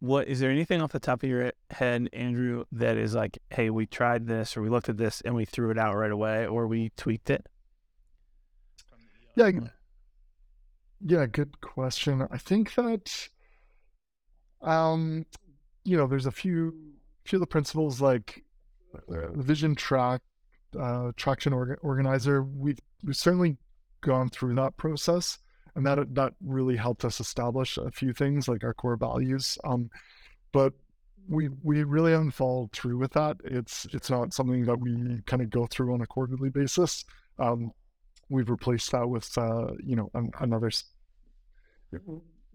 What 0.00 0.28
is 0.28 0.40
there 0.40 0.50
anything 0.50 0.82
off 0.82 0.92
the 0.92 1.00
top 1.00 1.22
of 1.22 1.28
your 1.28 1.52
head, 1.70 2.08
Andrew, 2.12 2.64
that 2.72 2.96
is 2.98 3.14
like, 3.14 3.38
hey, 3.50 3.70
we 3.70 3.86
tried 3.86 4.26
this 4.26 4.56
or 4.56 4.62
we 4.62 4.68
looked 4.68 4.88
at 4.88 4.98
this 4.98 5.22
and 5.22 5.34
we 5.34 5.44
threw 5.44 5.70
it 5.70 5.78
out 5.78 5.94
right 5.96 6.10
away 6.10 6.46
or 6.46 6.66
we 6.66 6.90
tweaked 6.96 7.30
it? 7.30 7.46
Yeah, 9.36 9.50
yeah, 11.04 11.26
good 11.26 11.60
question. 11.60 12.26
I 12.30 12.38
think 12.38 12.74
that, 12.74 13.28
um, 14.62 15.26
you 15.84 15.96
know, 15.96 16.06
there's 16.06 16.26
a 16.26 16.30
few 16.30 16.74
few 17.24 17.36
of 17.36 17.40
the 17.40 17.46
principles 17.46 18.00
like 18.00 18.44
uh, 19.08 19.32
vision 19.32 19.74
track, 19.74 20.22
uh, 20.78 21.12
traction 21.16 21.52
orga- 21.52 21.76
organizer. 21.82 22.42
We've 22.42 22.78
we've 23.04 23.16
certainly 23.16 23.58
gone 24.00 24.30
through 24.30 24.54
that 24.54 24.76
process, 24.76 25.38
and 25.76 25.86
that 25.86 26.14
that 26.14 26.32
really 26.44 26.74
helped 26.74 27.04
us 27.04 27.20
establish 27.20 27.76
a 27.76 27.90
few 27.90 28.12
things 28.12 28.48
like 28.48 28.64
our 28.64 28.74
core 28.74 28.96
values. 28.96 29.58
Um, 29.62 29.90
but 30.52 30.72
we 31.28 31.50
we 31.62 31.84
really 31.84 32.12
haven't 32.12 32.30
followed 32.32 32.72
through 32.72 32.96
with 32.96 33.12
that. 33.12 33.36
It's 33.44 33.86
it's 33.92 34.10
not 34.10 34.32
something 34.32 34.64
that 34.64 34.80
we 34.80 35.20
kind 35.26 35.42
of 35.42 35.50
go 35.50 35.66
through 35.66 35.92
on 35.92 36.00
a 36.00 36.06
quarterly 36.06 36.48
basis. 36.48 37.04
Um, 37.38 37.72
we've 38.30 38.48
replaced 38.48 38.90
that 38.92 39.08
with 39.08 39.36
uh, 39.36 39.72
you 39.84 39.96
know 39.96 40.10
an, 40.14 40.30
another 40.40 40.70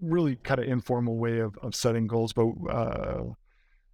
really 0.02 0.36
kind 0.38 0.60
of 0.60 0.68
informal 0.68 1.18
way 1.18 1.40
of, 1.40 1.56
of 1.62 1.76
setting 1.76 2.08
goals. 2.08 2.34
But 2.34 2.48
uh, 2.70 3.24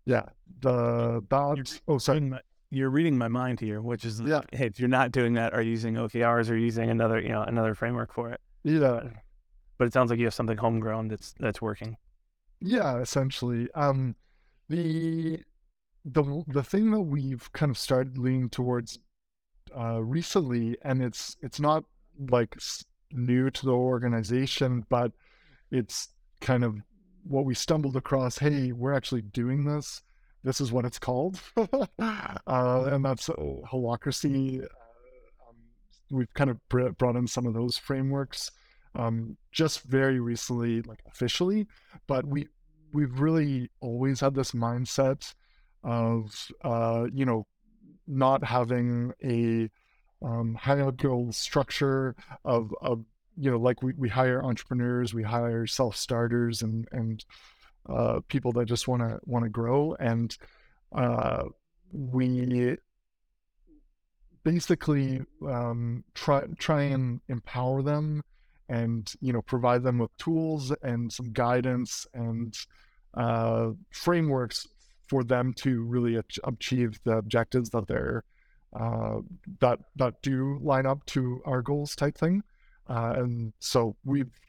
yeah, 0.06 0.24
the 0.62 1.22
that 1.30 1.80
oh 1.88 1.98
sorry. 1.98 2.32
You're 2.70 2.90
reading 2.90 3.18
my 3.18 3.30
mind 3.30 3.62
here, 3.62 3.82
which 3.82 4.04
is 4.04 4.20
yeah. 4.20 4.42
Hey, 4.52 4.66
if 4.66 4.78
you're 4.78 4.90
not 4.90 5.14
doing 5.14 5.36
that, 5.36 5.54
are 5.54 5.62
you 5.62 5.72
using 5.72 5.94
OKRs 5.94 6.50
or 6.50 6.58
using 6.58 6.90
another 6.90 7.20
you 7.20 7.30
know 7.30 7.42
another 7.42 7.74
framework 7.74 8.14
for 8.14 8.30
it? 8.32 8.42
Yeah, 8.68 9.02
but 9.78 9.88
it 9.88 9.94
sounds 9.94 10.10
like 10.10 10.20
you 10.20 10.26
have 10.26 10.34
something 10.34 10.58
homegrown 10.58 11.08
that's 11.08 11.34
that's 11.40 11.62
working. 11.62 11.96
Yeah, 12.60 13.00
essentially. 13.00 13.70
Um, 13.74 14.16
the 14.68 15.40
the 16.04 16.44
the 16.48 16.64
thing 16.64 16.92
that 16.92 17.02
we've 17.02 17.50
kind 17.54 17.70
of 17.70 17.78
started 17.78 18.18
leaning 18.18 18.50
towards 18.50 19.00
uh, 19.78 20.04
recently, 20.04 20.78
and 20.82 21.02
it's 21.02 21.38
it's 21.42 21.62
not 21.62 21.86
like 22.30 22.58
new 23.14 23.50
to 23.50 23.66
the 23.66 23.72
organization, 23.72 24.86
but 24.90 25.14
it's 25.72 26.10
kind 26.42 26.66
of 26.66 26.76
what 27.24 27.46
we 27.46 27.56
stumbled 27.56 27.96
across. 27.96 28.38
Hey, 28.38 28.74
we're 28.74 28.94
actually 28.94 29.22
doing 29.22 29.64
this. 29.64 30.02
This 30.44 30.60
is 30.60 30.74
what 30.74 30.84
it's 30.84 31.00
called, 31.00 31.40
uh, 31.58 32.36
and 32.48 33.06
that's 33.06 33.30
holacracy. 33.30 34.62
Uh, 34.62 34.66
um, 34.66 34.70
we've 36.10 36.34
kind 36.34 36.50
of 36.50 36.58
brought 36.70 37.16
in 37.16 37.28
some 37.28 37.46
of 37.46 37.54
those 37.54 37.78
frameworks 37.78 38.52
um, 38.96 39.38
just 39.52 39.84
very 39.84 40.20
recently, 40.20 40.82
like 40.82 41.00
officially, 41.08 41.68
but 42.08 42.26
we 42.26 42.48
we've 42.94 43.20
really 43.20 43.70
always 43.80 44.22
had 44.22 44.34
this 44.34 44.52
mindset 44.52 45.34
of 45.84 46.52
uh, 46.64 47.06
you 47.14 47.26
know 47.26 47.46
not 48.08 48.44
having 48.44 49.14
a 49.24 49.70
um, 50.26 50.56
hierarchical 50.56 51.32
structure 51.32 52.16
of, 52.44 52.74
of 52.82 53.04
you 53.38 53.52
know 53.52 53.58
like 53.58 53.84
we, 53.84 53.94
we 53.98 54.10
hire 54.10 54.44
entrepreneurs 54.44 55.14
we 55.14 55.22
hire 55.22 55.68
self-starters 55.68 56.62
and 56.62 56.88
and 56.92 57.26
uh, 57.88 58.20
people 58.28 58.52
that 58.52 58.66
just 58.66 58.88
want 58.88 59.02
to 59.02 59.20
want 59.26 59.44
to 59.44 59.50
grow 59.50 59.96
and 60.00 60.38
uh, 60.96 61.44
we 61.92 62.78
basically 64.48 65.22
um, 65.46 66.06
try 66.14 66.42
try 66.58 66.84
and 66.84 67.20
empower 67.28 67.82
them 67.82 68.24
and 68.70 69.14
you 69.20 69.34
know 69.34 69.42
provide 69.42 69.84
them 69.84 69.98
with 69.98 70.16
tools 70.18 70.74
and 70.84 71.12
some 71.12 71.34
guidance 71.34 72.08
and 72.14 72.58
uh, 73.16 73.72
frameworks 73.92 74.66
for 75.10 75.26
them 75.26 75.54
to 75.54 75.84
really 75.84 76.18
achieve 76.46 76.98
the 77.04 77.18
objectives 77.18 77.70
that 77.72 77.88
they're 77.90 78.24
uh, 78.80 79.18
that 79.60 79.80
that 79.98 80.14
do 80.22 80.58
line 80.62 80.86
up 80.86 81.06
to 81.06 81.42
our 81.46 81.62
goals 81.62 81.94
type 81.94 82.18
thing. 82.18 82.42
Uh, 82.90 83.16
and 83.18 83.52
so 83.60 83.98
we've 84.06 84.40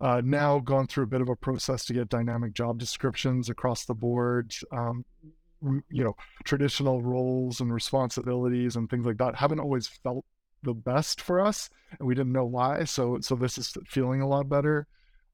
uh, 0.00 0.20
now 0.24 0.58
gone 0.58 0.88
through 0.88 1.04
a 1.04 1.12
bit 1.14 1.20
of 1.20 1.28
a 1.28 1.36
process 1.36 1.84
to 1.84 1.92
get 1.92 2.08
dynamic 2.08 2.52
job 2.52 2.78
descriptions 2.80 3.48
across 3.48 3.84
the 3.84 3.94
board. 3.94 4.52
Um, 4.72 5.04
you 5.62 6.04
know, 6.04 6.16
traditional 6.44 7.02
roles 7.02 7.60
and 7.60 7.72
responsibilities 7.72 8.76
and 8.76 8.88
things 8.88 9.06
like 9.06 9.18
that 9.18 9.36
haven't 9.36 9.60
always 9.60 9.86
felt 9.86 10.24
the 10.62 10.74
best 10.74 11.20
for 11.20 11.40
us, 11.40 11.70
and 11.98 12.06
we 12.06 12.14
didn't 12.14 12.32
know 12.32 12.44
why. 12.44 12.84
So 12.84 13.18
so 13.20 13.34
this 13.34 13.58
is 13.58 13.72
feeling 13.86 14.20
a 14.20 14.28
lot 14.28 14.48
better. 14.48 14.86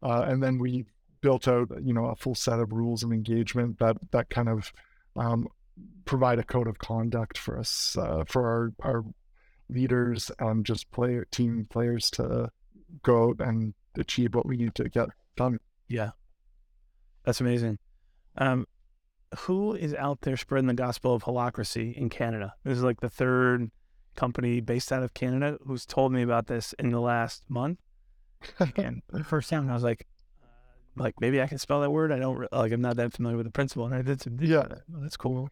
Uh, 0.02 0.22
and 0.26 0.42
then 0.42 0.58
we 0.58 0.84
built 1.20 1.46
out 1.48 1.68
you 1.82 1.92
know 1.92 2.06
a 2.06 2.16
full 2.16 2.34
set 2.34 2.58
of 2.58 2.72
rules 2.72 3.02
of 3.02 3.12
engagement 3.12 3.78
that 3.78 3.96
that 4.10 4.28
kind 4.30 4.48
of 4.48 4.72
um, 5.16 5.48
provide 6.04 6.38
a 6.38 6.44
code 6.44 6.66
of 6.66 6.78
conduct 6.78 7.38
for 7.38 7.58
us 7.58 7.96
uh, 7.98 8.24
for 8.26 8.46
our 8.46 8.72
our 8.82 9.04
leaders 9.68 10.30
and 10.38 10.66
just 10.66 10.90
player 10.90 11.26
team 11.30 11.66
players 11.70 12.10
to 12.10 12.50
go 13.02 13.30
out 13.30 13.40
and 13.40 13.74
achieve 13.96 14.34
what 14.34 14.46
we 14.46 14.56
need 14.56 14.74
to 14.74 14.88
get 14.88 15.08
done. 15.36 15.58
Yeah, 15.88 16.10
that's 17.24 17.40
amazing. 17.40 17.78
Um, 18.36 18.66
who 19.40 19.74
is 19.74 19.94
out 19.94 20.22
there 20.22 20.36
spreading 20.36 20.68
the 20.68 20.74
gospel 20.74 21.14
of 21.14 21.24
holacracy 21.24 21.94
in 21.94 22.08
Canada? 22.08 22.54
This 22.64 22.78
is 22.78 22.84
like 22.84 23.00
the 23.00 23.08
third 23.08 23.70
company 24.14 24.60
based 24.60 24.92
out 24.92 25.02
of 25.02 25.14
Canada 25.14 25.58
who's 25.66 25.86
told 25.86 26.12
me 26.12 26.22
about 26.22 26.46
this 26.46 26.74
in 26.78 26.90
the 26.90 27.00
last 27.00 27.44
month. 27.48 27.78
and 28.76 29.02
the 29.08 29.24
first 29.24 29.48
time 29.48 29.70
I 29.70 29.74
was 29.74 29.82
like, 29.82 30.06
like 30.96 31.14
maybe 31.20 31.40
I 31.40 31.46
can 31.46 31.58
spell 31.58 31.80
that 31.80 31.90
word. 31.90 32.12
I 32.12 32.18
don't 32.18 32.46
like 32.52 32.72
I'm 32.72 32.80
not 32.80 32.96
that 32.96 33.12
familiar 33.12 33.36
with 33.36 33.46
the 33.46 33.52
principle, 33.52 33.86
and 33.86 33.94
I 33.94 34.02
did 34.02 34.20
some. 34.20 34.38
Yeah, 34.40 34.66
oh, 34.70 35.00
that's 35.00 35.16
cool. 35.16 35.48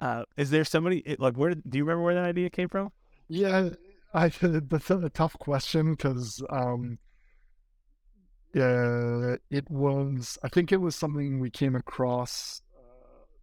Uh, 0.00 0.24
is 0.36 0.50
there 0.50 0.64
somebody 0.64 1.16
like 1.18 1.34
where? 1.34 1.54
Do 1.54 1.78
you 1.78 1.84
remember 1.84 2.02
where 2.02 2.14
that 2.14 2.24
idea 2.24 2.50
came 2.50 2.68
from? 2.68 2.92
Yeah, 3.28 3.70
I 4.12 4.28
that's 4.40 4.90
a 4.90 5.10
tough 5.10 5.38
question 5.38 5.92
because 5.92 6.42
um, 6.50 6.98
yeah, 8.54 9.36
it 9.50 9.70
was. 9.70 10.38
I 10.42 10.48
think 10.48 10.72
it 10.72 10.80
was 10.80 10.96
something 10.96 11.40
we 11.40 11.50
came 11.50 11.74
across 11.74 12.62
uh, 12.69 12.69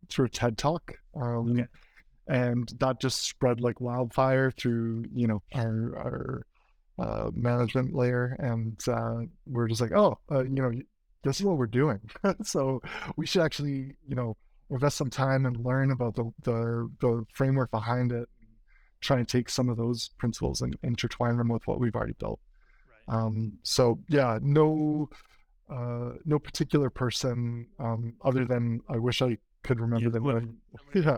through 0.10 0.30
TED 0.30 0.58
Talk. 0.58 0.93
Um, 1.15 1.52
okay. 1.52 1.65
And 2.28 2.72
that 2.80 3.00
just 3.00 3.24
spread 3.24 3.62
like 3.62 3.80
wildfire 3.80 4.52
through, 4.52 5.06
you 5.13 5.28
know, 5.28 5.41
our, 5.56 5.98
our 5.98 6.46
uh, 7.00 7.30
management 7.34 7.93
layer, 7.93 8.36
and 8.39 8.80
uh, 8.88 9.22
we're 9.46 9.67
just 9.67 9.82
like, 9.82 9.91
oh, 9.91 10.17
uh, 10.32 10.43
you 10.43 10.62
know, 10.62 10.72
this 11.24 11.39
is 11.39 11.46
what 11.46 11.58
we're 11.58 11.67
doing. 11.67 12.00
so 12.43 12.82
we 13.15 13.26
should 13.26 13.43
actually, 13.43 13.96
you 14.08 14.15
know, 14.15 14.36
invest 14.70 14.98
some 14.98 15.10
time 15.10 15.46
and 15.46 15.63
learn 15.63 15.91
about 15.91 16.15
the 16.15 16.32
the, 16.43 16.89
the 17.02 17.26
framework 17.34 17.72
behind 17.72 18.12
it. 18.12 18.28
Try 19.00 19.17
and 19.17 19.28
take 19.28 19.50
some 19.50 19.70
of 19.70 19.78
those 19.78 20.10
principles 20.17 20.62
and 20.62 20.76
intertwine 20.82 21.38
them 21.38 21.50
with 21.50 21.65
what 21.67 21.80
we've 21.80 21.96
already 21.96 22.15
built. 22.20 22.39
Right. 23.08 23.15
Um, 23.15 23.54
so 23.62 24.00
yeah, 24.10 24.39
no, 24.41 25.10
uh, 25.70 26.13
no 26.26 26.39
particular 26.39 26.89
person 26.89 27.67
um, 27.80 28.15
other 28.24 28.43
than 28.46 28.82
I 28.89 28.98
wish 28.98 29.22
I 29.22 29.38
could 29.67 29.80
remember 29.80 30.10
them. 30.10 30.58
Yeah, 30.93 31.17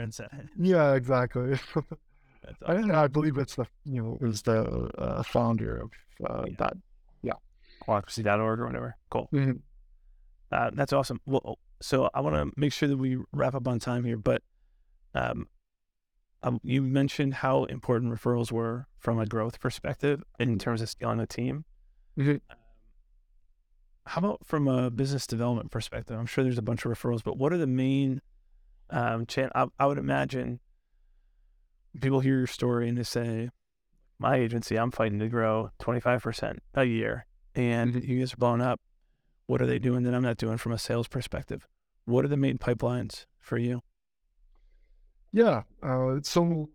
and 0.00 0.14
said 0.14 0.28
yeah, 0.58 0.94
exactly. 0.94 1.58
I, 2.66 3.02
I 3.02 3.06
believe 3.06 3.36
it's 3.38 3.56
the 3.56 3.66
you 3.84 4.02
know 4.02 4.18
was 4.20 4.42
the 4.42 4.90
uh, 4.98 5.22
founder 5.22 5.82
of 5.82 5.90
uh, 6.28 6.44
yeah. 6.46 6.54
that 6.58 6.76
holacracy.org 7.86 8.60
or 8.60 8.66
whatever. 8.66 8.96
Cool. 9.10 9.28
Mm-hmm. 9.32 9.52
Uh, 10.52 10.70
that's 10.74 10.92
awesome. 10.92 11.20
Well, 11.26 11.58
so 11.80 12.10
I 12.14 12.20
want 12.20 12.36
to 12.36 12.52
make 12.60 12.72
sure 12.72 12.88
that 12.88 12.96
we 12.96 13.18
wrap 13.32 13.54
up 13.54 13.66
on 13.68 13.78
time 13.78 14.04
here, 14.04 14.16
but 14.16 14.42
um, 15.14 15.48
um, 16.42 16.60
you 16.62 16.82
mentioned 16.82 17.34
how 17.34 17.64
important 17.64 18.12
referrals 18.12 18.50
were 18.50 18.86
from 18.98 19.18
a 19.18 19.26
growth 19.26 19.60
perspective 19.60 20.22
in 20.38 20.58
terms 20.58 20.82
of 20.82 20.88
scaling 20.88 21.18
the 21.18 21.26
team. 21.26 21.64
Mm-hmm. 22.18 22.36
How 24.10 24.18
about 24.18 24.44
from 24.44 24.66
a 24.66 24.90
business 24.90 25.24
development 25.24 25.70
perspective? 25.70 26.18
I'm 26.18 26.26
sure 26.26 26.42
there's 26.42 26.58
a 26.58 26.62
bunch 26.62 26.84
of 26.84 26.90
referrals, 26.90 27.22
but 27.22 27.38
what 27.38 27.52
are 27.52 27.58
the 27.58 27.68
main 27.68 28.20
um, 28.90 29.24
chan- 29.24 29.52
I, 29.54 29.66
I 29.78 29.86
would 29.86 29.98
imagine 29.98 30.58
people 32.00 32.18
hear 32.18 32.38
your 32.38 32.48
story 32.48 32.88
and 32.88 32.98
they 32.98 33.04
say, 33.04 33.50
my 34.18 34.34
agency, 34.34 34.76
I'm 34.76 34.90
fighting 34.90 35.20
to 35.20 35.28
grow 35.28 35.70
25% 35.80 36.58
a 36.74 36.84
year 36.86 37.24
and 37.54 37.94
mm-hmm. 37.94 38.10
you 38.10 38.18
guys 38.18 38.32
are 38.32 38.36
blowing 38.36 38.60
up. 38.60 38.80
What 39.46 39.62
are 39.62 39.66
they 39.66 39.78
doing 39.78 40.02
that 40.02 40.12
I'm 40.12 40.24
not 40.24 40.38
doing 40.38 40.56
from 40.56 40.72
a 40.72 40.78
sales 40.78 41.06
perspective? 41.06 41.68
What 42.04 42.24
are 42.24 42.28
the 42.28 42.36
main 42.36 42.58
pipelines 42.58 43.26
for 43.38 43.58
you? 43.58 43.80
Yeah. 45.32 45.62
Uh, 45.84 46.16
so 46.24 46.68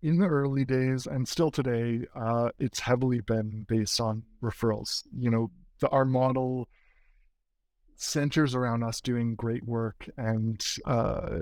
in 0.00 0.18
the 0.18 0.28
early 0.28 0.64
days 0.64 1.08
and 1.08 1.26
still 1.26 1.50
today, 1.50 2.06
uh, 2.14 2.50
it's 2.60 2.78
heavily 2.78 3.20
been 3.20 3.64
based 3.66 4.00
on 4.00 4.22
referrals. 4.40 5.02
You 5.12 5.32
know, 5.32 5.50
the, 5.84 5.90
our 5.90 6.04
model 6.04 6.68
centers 7.96 8.54
around 8.54 8.82
us 8.82 9.00
doing 9.00 9.34
great 9.34 9.64
work 9.64 10.08
and 10.16 10.64
uh, 10.86 11.40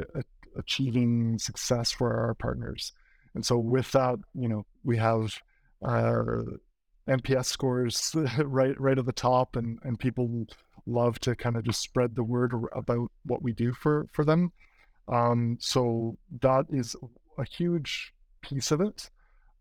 achieving 0.57 1.39
success 1.39 1.93
for 1.93 2.15
our 2.15 2.35
partners. 2.35 2.93
And 3.35 3.47
so, 3.47 3.57
with 3.59 3.93
that, 3.93 4.19
you 4.35 4.49
know, 4.49 4.67
we 4.85 4.99
have 4.99 5.39
our 5.83 6.45
NPS 7.09 7.47
scores 7.47 8.15
right 8.39 8.79
right 8.81 8.99
at 8.99 9.07
the 9.07 9.13
top, 9.13 9.57
and 9.57 9.79
and 9.83 9.99
people 9.99 10.47
love 10.87 11.19
to 11.21 11.35
kind 11.37 11.57
of 11.57 11.65
just 11.65 11.81
spread 11.81 12.15
the 12.15 12.25
word 12.25 12.53
about 12.75 13.11
what 13.25 13.43
we 13.43 13.53
do 13.53 13.73
for 13.73 14.07
for 14.13 14.25
them. 14.25 14.53
Um, 15.09 15.57
so 15.61 16.17
that 16.41 16.67
is 16.71 16.95
a 17.39 17.45
huge 17.45 18.13
piece 18.43 18.71
of 18.71 18.81
it. 18.81 19.11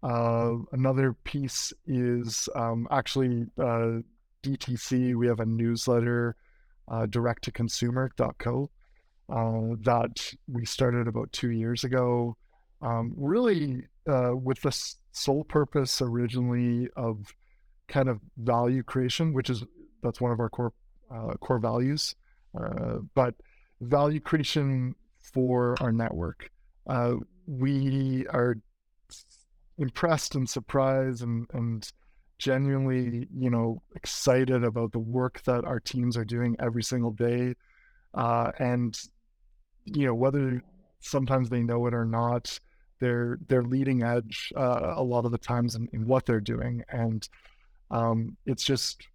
Uh, 0.03 0.53
another 0.71 1.13
piece 1.23 1.73
is 1.85 2.49
um, 2.55 2.87
actually 2.91 3.45
uh, 3.59 3.99
DTC. 4.43 5.15
We 5.15 5.27
have 5.27 5.39
a 5.39 5.45
newsletter, 5.45 6.36
uh, 6.88 7.06
direct 7.06 7.43
to 7.45 7.51
consumer.co, 7.51 8.69
uh, 9.30 9.75
that 9.82 10.34
we 10.47 10.65
started 10.65 11.08
about 11.08 11.32
two 11.32 11.51
years 11.51 11.84
ago. 11.84 12.38
Um, 12.82 13.13
really, 13.15 13.84
uh, 14.10 14.32
with 14.36 14.62
the 14.62 14.71
sole 15.12 15.43
purpose 15.43 16.01
originally 16.01 16.89
of 16.95 17.34
kind 17.88 18.10
of 18.10 18.19
value 18.38 18.84
creation, 18.84 19.34
which 19.34 19.49
is 19.49 19.63
that's 20.01 20.19
one 20.19 20.32
of 20.32 20.39
our 20.39 20.49
core 20.49 20.73
uh, 21.13 21.34
core 21.41 21.60
values, 21.60 22.15
uh, 22.60 22.97
but 23.13 23.36
value 23.82 24.19
creation 24.19 24.95
for 25.21 25.75
our 25.82 25.91
network. 25.91 26.49
Uh, 26.88 27.15
we 27.47 28.25
are 28.30 28.56
impressed 29.77 30.36
and 30.36 30.49
surprised 30.49 31.21
and, 31.21 31.47
and 31.54 31.91
genuinely, 32.41 33.27
you 33.38 33.51
know, 33.51 33.82
excited 33.95 34.63
about 34.63 34.91
the 34.91 34.99
work 34.99 35.43
that 35.43 35.63
our 35.63 35.80
teams 35.80 36.17
are 36.17 36.25
doing 36.25 36.56
every 36.60 36.82
single 36.82 37.12
day. 37.12 37.54
Uh, 38.15 38.51
and, 38.58 38.99
you 39.86 40.08
know, 40.08 40.15
whether 40.15 40.63
sometimes 41.01 41.49
they 41.49 41.62
know 41.62 41.86
it 41.86 41.93
or 41.93 42.04
not, 42.04 42.60
they're 42.99 43.38
they're 43.47 43.63
leading 43.63 44.04
edge 44.04 44.51
uh, 44.56 44.93
a 44.95 45.04
lot 45.04 45.25
of 45.25 45.32
the 45.32 45.38
times 45.38 45.75
in, 45.75 45.88
in 45.91 46.06
what 46.06 46.25
they're 46.25 46.39
doing, 46.39 46.84
and 46.89 47.27
um, 47.89 48.38
it's 48.45 48.63
just 48.63 49.08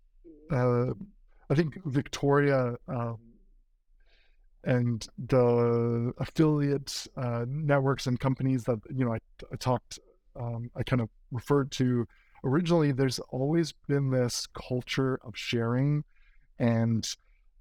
uh, 0.53 0.87
I 1.49 1.55
think 1.55 1.79
Victoria 1.85 2.75
um, 2.89 3.19
and 4.65 5.07
the 5.29 6.13
affiliate 6.19 7.07
uh, 7.17 7.45
networks 7.49 8.09
and 8.09 8.19
companies 8.19 8.65
that 8.65 8.81
you 8.93 9.05
know 9.05 9.15
I, 9.15 9.21
I 9.53 9.57
talked 9.57 10.01
um, 10.35 10.69
I 10.75 10.83
kind 10.83 11.01
of 11.01 11.09
referred 11.31 11.71
to 11.73 12.07
originally. 12.45 12.93
There's 12.93 13.19
always 13.31 13.73
been 13.89 14.11
this 14.11 14.47
culture 14.47 15.19
of 15.25 15.37
sharing 15.37 16.05
and 16.59 17.07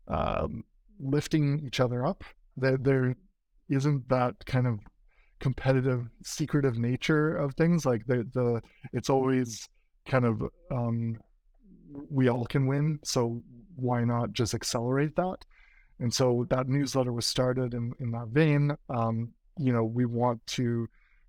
um, 0.07 0.63
lifting 0.99 1.61
each 1.65 1.79
other 1.79 2.05
up. 2.05 2.23
There, 2.57 2.77
there 2.77 3.15
isn't 3.69 4.07
that 4.09 4.45
kind 4.45 4.67
of 4.67 4.79
competitive, 5.39 6.07
secretive 6.23 6.77
nature 6.77 7.35
of 7.35 7.55
things. 7.55 7.85
Like 7.85 8.05
the 8.07 8.27
the 8.33 8.61
it's 8.93 9.09
always 9.09 9.67
kind 10.05 10.25
of 10.25 10.43
um, 10.71 11.17
we 12.09 12.29
all 12.29 12.45
can 12.45 12.67
win. 12.67 12.99
So 13.03 13.41
why 13.75 14.03
not 14.03 14.33
just 14.33 14.53
accelerate 14.53 15.15
that? 15.15 15.37
And 15.99 16.13
so 16.13 16.45
that 16.49 16.67
newsletter 16.67 17.13
was 17.13 17.25
started 17.25 17.73
in, 17.73 17.93
in 17.99 18.11
that 18.11 18.27
vein. 18.27 18.75
Um, 18.89 19.33
you 19.57 19.71
know, 19.71 19.85
we 19.85 20.05
want 20.05 20.45
to 20.47 20.87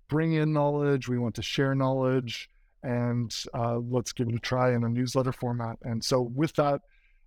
bring 0.09 0.33
in 0.33 0.53
knowledge, 0.53 1.07
we 1.07 1.17
want 1.17 1.35
to 1.35 1.41
share 1.41 1.75
knowledge, 1.75 2.49
and 2.87 3.35
uh, 3.53 3.79
let's 3.89 4.13
give 4.13 4.29
it 4.29 4.35
a 4.35 4.39
try 4.39 4.73
in 4.73 4.85
a 4.85 4.89
newsletter 4.89 5.33
format. 5.33 5.77
And 5.81 6.01
so 6.01 6.21
with 6.21 6.53
that, 6.55 6.79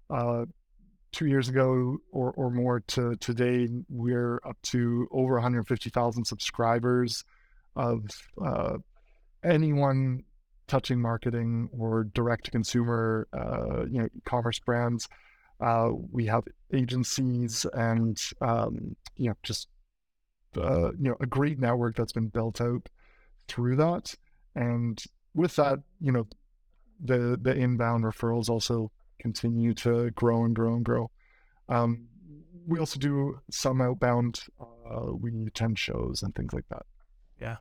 uh, 0.09 0.47
two 1.13 1.27
years 1.27 1.51
ago 1.51 1.99
or, 2.13 2.33
or 2.33 2.51
more 2.51 2.81
to 2.81 3.15
today, 3.17 3.69
we're 3.91 4.41
up 4.47 4.57
to 4.63 5.07
over 5.11 5.35
150,000 5.35 6.25
subscribers 6.25 7.25
of 7.77 8.01
uh, 8.43 8.79
anyone 9.45 10.23
touching 10.67 10.99
marketing 10.99 11.69
or 11.77 12.05
direct 12.05 12.47
to 12.47 12.51
consumer, 12.51 13.29
uh, 13.35 13.85
you 13.85 13.99
know, 13.99 14.09
e-commerce 14.17 14.61
brands. 14.61 15.09
Uh, 15.61 15.91
we 16.11 16.25
have 16.25 16.45
agencies 16.73 17.67
and 17.75 18.19
um, 18.41 18.97
you 19.17 19.29
know 19.29 19.35
just 19.43 19.69
uh, 20.57 20.91
you 20.93 21.11
know 21.11 21.17
a 21.21 21.27
great 21.27 21.59
network 21.59 21.97
that's 21.97 22.15
been 22.15 22.29
built 22.29 22.63
out 22.63 22.89
through 23.47 23.77
that, 23.77 24.15
and 24.55 25.05
with 25.35 25.57
that, 25.57 25.79
you 26.01 26.13
know, 26.13 26.27
the 27.03 27.39
the 27.41 27.55
inbound 27.55 28.05
referrals 28.05 28.49
also 28.49 28.91
continue 29.19 29.75
to 29.75 30.11
grow 30.11 30.45
and 30.45 30.55
grow 30.55 30.75
and 30.75 30.85
grow. 30.85 31.11
Um, 31.69 32.09
we 32.67 32.79
also 32.79 32.99
do 32.99 33.41
some 33.51 33.81
outbound. 33.81 34.41
Uh, 34.61 35.13
we 35.13 35.31
attend 35.47 35.79
shows 35.79 36.23
and 36.23 36.35
things 36.35 36.53
like 36.53 36.69
that. 36.69 36.83
Yeah, 37.41 37.57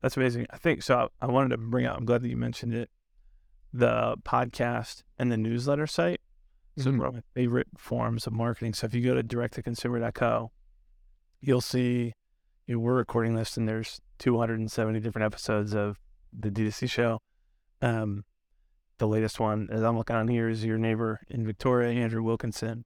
that's 0.00 0.16
amazing. 0.16 0.46
I 0.50 0.56
think 0.56 0.82
so. 0.82 1.10
I, 1.20 1.26
I 1.26 1.30
wanted 1.30 1.50
to 1.50 1.58
bring 1.58 1.86
out. 1.86 1.96
I'm 1.96 2.04
glad 2.04 2.22
that 2.22 2.28
you 2.28 2.36
mentioned 2.36 2.74
it. 2.74 2.90
The 3.72 4.16
podcast 4.24 5.02
and 5.18 5.30
the 5.32 5.36
newsletter 5.36 5.86
site. 5.86 6.20
So 6.76 6.90
mm-hmm. 6.90 6.98
one 6.98 7.08
of 7.08 7.14
my 7.14 7.22
favorite 7.34 7.68
forms 7.76 8.26
of 8.26 8.32
marketing. 8.32 8.74
So 8.74 8.86
if 8.86 8.94
you 8.94 9.00
go 9.00 9.14
to 9.14 9.22
directtoconsumer.co, 9.22 10.50
you'll 11.40 11.60
see 11.60 12.12
you 12.66 12.74
know, 12.74 12.80
we're 12.80 12.94
recording 12.94 13.34
this 13.34 13.56
and 13.56 13.68
there's 13.68 14.00
270 14.18 15.00
different 15.00 15.26
episodes 15.26 15.74
of 15.74 16.00
the 16.38 16.50
D2C 16.50 16.90
show. 16.90 17.20
Um, 17.80 18.24
the 18.98 19.08
latest 19.08 19.40
one, 19.40 19.68
as 19.70 19.82
I'm 19.82 19.96
looking 19.96 20.16
on 20.16 20.28
here, 20.28 20.48
is 20.48 20.64
your 20.64 20.78
neighbor 20.78 21.20
in 21.28 21.44
Victoria, 21.44 21.90
Andrew 21.90 22.22
Wilkinson. 22.22 22.84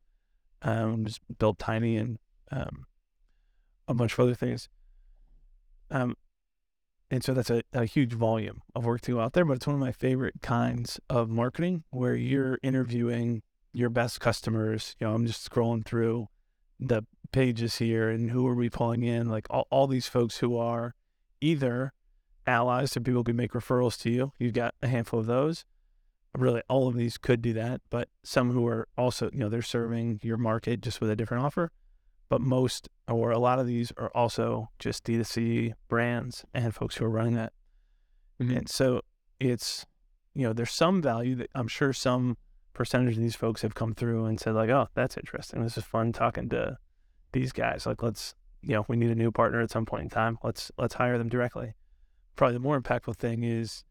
Um, 0.63 1.05
just 1.05 1.21
built 1.39 1.59
Tiny 1.59 1.97
and 1.97 2.19
um, 2.51 2.87
a 3.87 3.95
bunch 3.95 4.15
of 4.15 4.21
other 4.21 4.35
things. 4.35 4.69
Um, 5.91 6.17
and 7.11 7.25
so 7.25 7.33
that's 7.33 7.51
a, 7.51 7.63
a 7.73 7.85
huge 7.85 8.13
volume 8.13 8.63
of 8.75 8.85
work 8.85 9.01
to 9.03 9.13
go 9.13 9.21
out 9.21 9.33
there, 9.33 9.45
but 9.45 9.55
it's 9.55 9.67
one 9.67 9.75
of 9.75 9.81
my 9.81 9.93
favorite 9.93 10.43
kinds 10.43 11.01
of 11.09 11.31
marketing 11.31 11.85
where 11.91 12.15
you're 12.15 12.59
interviewing 12.63 13.43
your 13.73 13.89
best 13.89 14.21
customers. 14.21 14.95
You 14.99 15.07
know, 15.07 15.15
I'm 15.15 15.27
just 15.27 15.49
scrolling 15.49 15.87
through 15.87 16.29
the 16.79 17.03
pages 17.33 17.77
here 17.79 18.09
and 18.09 18.31
who 18.31 18.47
are 18.47 18.55
we 18.55 18.69
pulling 18.69 19.03
in? 19.03 19.29
Like 19.29 19.47
all, 19.51 19.67
all 19.71 19.87
these 19.87 20.07
folks 20.07 20.39
who 20.39 20.57
are 20.57 20.95
either 21.41 21.93
allies 22.49 22.93
so 22.93 23.01
people 23.01 23.23
can 23.23 23.37
make 23.37 23.53
referrals 23.53 24.01
to 24.01 24.11
you. 24.11 24.33
You've 24.39 24.55
got 24.55 24.75
a 24.83 24.89
handful 24.89 25.21
of 25.21 25.27
those. 25.27 25.65
Really, 26.37 26.63
all 26.69 26.89
of 26.89 26.95
these 26.95 27.19
could 27.19 27.43
do 27.43 27.53
that, 27.55 27.81
but 27.91 28.09
some 28.23 28.53
who 28.53 28.67
are 28.67 28.87
also, 28.97 29.31
you 29.33 29.39
know, 29.39 29.49
they're 29.49 29.63
serving 29.63 30.21
your 30.23 30.37
market 30.37 30.81
just 30.81 31.01
with 31.01 31.11
a 31.11 31.17
different 31.17 31.45
offer. 31.45 31.71
But 32.29 32.41
most 32.41 32.89
or 33.09 33.31
a 33.31 33.39
lot 33.39 33.59
of 33.59 33.67
these 33.67 33.93
are 33.97 34.11
also 34.15 34.69
just 34.79 35.05
D2C 35.05 35.73
brands 35.89 36.45
and 36.53 36.75
folks 36.75 36.97
who 36.97 37.07
are 37.07 37.11
running 37.11 37.35
that. 37.35 37.53
Mm-hmm. 38.41 38.57
And 38.59 38.69
so 38.69 39.01
it's, 39.41 39.87
you 40.35 40.47
know, 40.47 40.53
there's 40.53 40.73
some 40.73 41.01
value 41.01 41.35
that 41.37 41.51
I'm 41.55 41.69
sure 41.69 41.93
some 41.93 42.37
percentage 42.75 43.17
of 43.17 43.23
these 43.23 43.35
folks 43.35 43.63
have 43.63 43.75
come 43.75 43.95
through 43.95 44.27
and 44.27 44.39
said 44.39 44.55
like, 44.55 44.69
oh, 44.69 44.89
that's 44.95 45.17
interesting. 45.17 45.63
This 45.63 45.79
is 45.79 45.85
fun 45.85 46.13
talking 46.13 46.51
to 46.51 46.77
these 47.33 47.53
guys. 47.53 47.87
Like, 47.87 48.03
let's, 48.03 48.35
you 48.63 48.75
know, 48.75 48.85
we 48.87 48.97
need 48.97 49.11
a 49.11 49.15
new 49.15 49.33
partner 49.33 49.63
at 49.63 49.71
some 49.71 49.87
point 49.87 50.05
in 50.05 50.11
time. 50.11 50.39
Let's 50.45 50.71
let's 50.77 50.95
hire 50.95 51.17
them 51.17 51.31
directly 51.31 51.75
probably 52.38 52.55
the 52.55 52.61
more 52.61 52.81
impactful 52.81 53.16
thing 53.16 53.42
is 53.42 53.85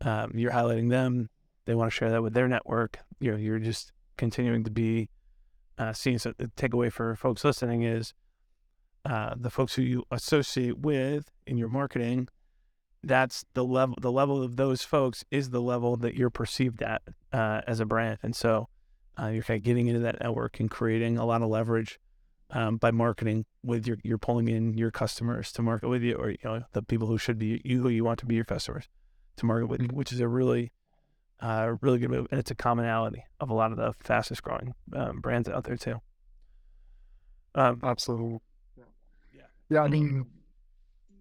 um, 0.00 0.32
you're 0.34 0.52
highlighting 0.52 0.88
them. 0.88 1.28
They 1.66 1.74
want 1.74 1.92
to 1.92 1.94
share 1.94 2.10
that 2.10 2.22
with 2.22 2.32
their 2.32 2.48
network. 2.48 3.00
You 3.18 3.32
know, 3.32 3.36
you're 3.36 3.58
just 3.58 3.92
continuing 4.16 4.64
to 4.64 4.70
be 4.70 5.10
uh. 5.76 5.92
So 5.92 6.10
the 6.38 6.50
takeaway 6.56 6.90
for 6.90 7.14
folks 7.16 7.44
listening 7.44 7.82
is 7.82 8.14
uh, 9.04 9.34
the 9.36 9.50
folks 9.50 9.74
who 9.74 9.82
you 9.82 10.04
associate 10.10 10.78
with 10.78 11.30
in 11.46 11.58
your 11.58 11.68
marketing. 11.68 12.28
That's 13.02 13.44
the 13.54 13.64
level. 13.64 13.96
The 14.00 14.12
level 14.12 14.42
of 14.42 14.56
those 14.56 14.82
folks 14.82 15.24
is 15.30 15.50
the 15.50 15.60
level 15.60 15.96
that 15.98 16.14
you're 16.14 16.30
perceived 16.30 16.82
at 16.82 17.02
uh, 17.32 17.62
as 17.66 17.80
a 17.80 17.84
brand, 17.84 18.18
and 18.22 18.36
so 18.36 18.68
uh, 19.20 19.28
you're 19.28 19.42
kind 19.42 19.58
of 19.58 19.64
getting 19.64 19.88
into 19.88 20.00
that 20.00 20.20
network 20.20 20.60
and 20.60 20.70
creating 20.70 21.18
a 21.18 21.24
lot 21.26 21.42
of 21.42 21.48
leverage 21.48 21.98
um, 22.52 22.76
by 22.76 22.90
marketing 22.90 23.44
with 23.62 23.86
your 23.86 23.98
you're 24.02 24.18
pulling 24.18 24.48
in 24.48 24.74
your 24.74 24.90
customers 24.90 25.52
to 25.52 25.62
market 25.62 25.88
with 25.88 26.02
you 26.02 26.14
or 26.14 26.30
you 26.30 26.38
know 26.44 26.62
the 26.72 26.82
people 26.82 27.08
who 27.08 27.18
should 27.18 27.38
be 27.38 27.60
you 27.64 27.82
who 27.82 27.88
you 27.88 28.04
want 28.04 28.18
to 28.18 28.26
be 28.26 28.34
your 28.34 28.44
customers 28.44 28.88
to 29.36 29.46
market 29.46 29.66
with 29.66 29.80
mm-hmm. 29.80 29.96
which 29.96 30.12
is 30.12 30.20
a 30.20 30.28
really 30.28 30.72
uh, 31.40 31.74
really 31.80 31.98
good 31.98 32.10
move 32.10 32.26
and 32.30 32.38
it's 32.38 32.50
a 32.50 32.54
commonality 32.54 33.24
of 33.40 33.50
a 33.50 33.54
lot 33.54 33.70
of 33.70 33.78
the 33.78 33.92
fastest 34.04 34.42
growing 34.42 34.74
um, 34.94 35.20
brands 35.20 35.48
out 35.48 35.64
there 35.64 35.76
too. 35.76 36.00
Um, 37.54 37.80
absolutely. 37.82 38.38
yeah. 38.76 39.42
Yeah 39.68 39.82
i 39.82 39.88
mean 39.88 40.26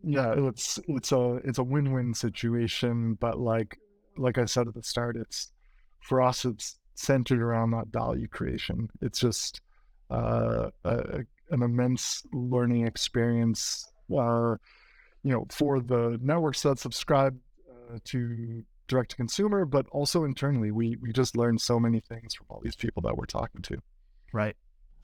yeah 0.03 0.33
it's 0.37 0.79
it's 0.87 1.11
a 1.11 1.39
it's 1.43 1.57
a 1.57 1.63
win-win 1.63 2.13
situation 2.13 3.15
but 3.15 3.39
like 3.39 3.77
like 4.17 4.37
i 4.37 4.45
said 4.45 4.67
at 4.67 4.73
the 4.73 4.83
start 4.83 5.17
it's 5.17 5.51
for 5.99 6.21
us 6.21 6.45
it's 6.45 6.79
centered 6.99 7.41
around 7.41 7.71
that 7.71 7.87
value 7.87 8.27
creation. 8.27 8.89
It's 9.01 9.19
just 9.19 9.61
uh, 10.09 10.69
a, 10.83 11.19
an 11.51 11.63
immense 11.63 12.23
learning 12.33 12.87
experience. 12.87 13.85
Uh, 14.15 14.55
you 15.23 15.31
know, 15.31 15.45
for 15.51 15.79
the 15.79 16.17
networks 16.21 16.63
that 16.63 16.79
subscribe 16.79 17.37
uh, 17.69 17.99
to 18.05 18.63
direct 18.87 19.11
to 19.11 19.17
consumer, 19.17 19.65
but 19.65 19.85
also 19.91 20.23
internally, 20.23 20.71
we 20.71 20.97
we 21.01 21.11
just 21.11 21.37
learned 21.37 21.61
so 21.61 21.79
many 21.79 21.99
things 21.99 22.33
from 22.33 22.47
all 22.49 22.61
these 22.63 22.75
people 22.75 23.01
that 23.03 23.15
we're 23.17 23.25
talking 23.25 23.61
to. 23.61 23.77
Right. 24.33 24.55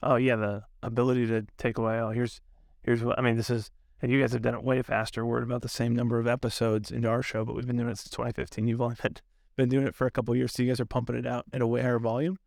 Oh 0.02 0.16
yeah, 0.16 0.36
the 0.36 0.62
ability 0.82 1.26
to 1.28 1.46
take 1.58 1.78
away. 1.78 1.98
Oh, 2.00 2.10
here's 2.10 2.40
here's 2.82 3.02
what 3.02 3.18
I 3.18 3.22
mean. 3.22 3.36
This 3.36 3.50
is 3.50 3.70
and 4.02 4.12
you 4.12 4.20
guys 4.20 4.32
have 4.32 4.42
done 4.42 4.54
it 4.54 4.62
way 4.62 4.82
faster. 4.82 5.24
We're 5.24 5.42
about 5.42 5.62
the 5.62 5.68
same 5.68 5.94
number 5.94 6.18
of 6.18 6.26
episodes 6.26 6.90
into 6.90 7.08
our 7.08 7.22
show, 7.22 7.44
but 7.44 7.54
we've 7.54 7.66
been 7.66 7.76
doing 7.76 7.88
it 7.88 7.98
since 7.98 8.10
2015. 8.10 8.68
You've 8.68 8.80
only 8.80 8.96
been, 9.02 9.16
been 9.56 9.68
doing 9.68 9.86
it 9.86 9.94
for 9.94 10.06
a 10.06 10.10
couple 10.10 10.36
years, 10.36 10.52
so 10.52 10.62
you 10.62 10.68
guys 10.68 10.80
are 10.80 10.86
pumping 10.86 11.16
it 11.16 11.26
out 11.26 11.46
at 11.52 11.62
a 11.62 11.66
way 11.66 11.82
higher 11.82 11.98
volume. 11.98 12.38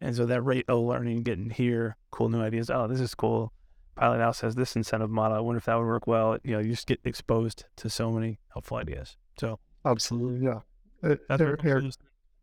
And 0.00 0.16
so 0.16 0.26
that 0.26 0.42
rate 0.42 0.64
of 0.68 0.80
learning, 0.80 1.22
getting 1.22 1.50
here, 1.50 1.96
cool 2.10 2.28
new 2.28 2.40
ideas. 2.40 2.70
Oh, 2.70 2.86
this 2.86 3.00
is 3.00 3.14
cool. 3.14 3.52
Pilothouse 3.98 4.40
has 4.40 4.54
this 4.54 4.76
incentive 4.76 5.10
model. 5.10 5.36
I 5.36 5.40
wonder 5.40 5.58
if 5.58 5.66
that 5.66 5.76
would 5.76 5.86
work 5.86 6.06
well. 6.06 6.38
You 6.42 6.52
know, 6.52 6.58
you 6.60 6.70
just 6.70 6.86
get 6.86 7.00
exposed 7.04 7.66
to 7.76 7.90
so 7.90 8.10
many 8.10 8.38
helpful 8.52 8.78
ideas. 8.78 9.16
So 9.38 9.58
absolutely, 9.84 10.46
yeah. 10.46 10.60
Uh, 11.02 11.16
Eric, 11.28 11.64
Eric, 11.64 11.94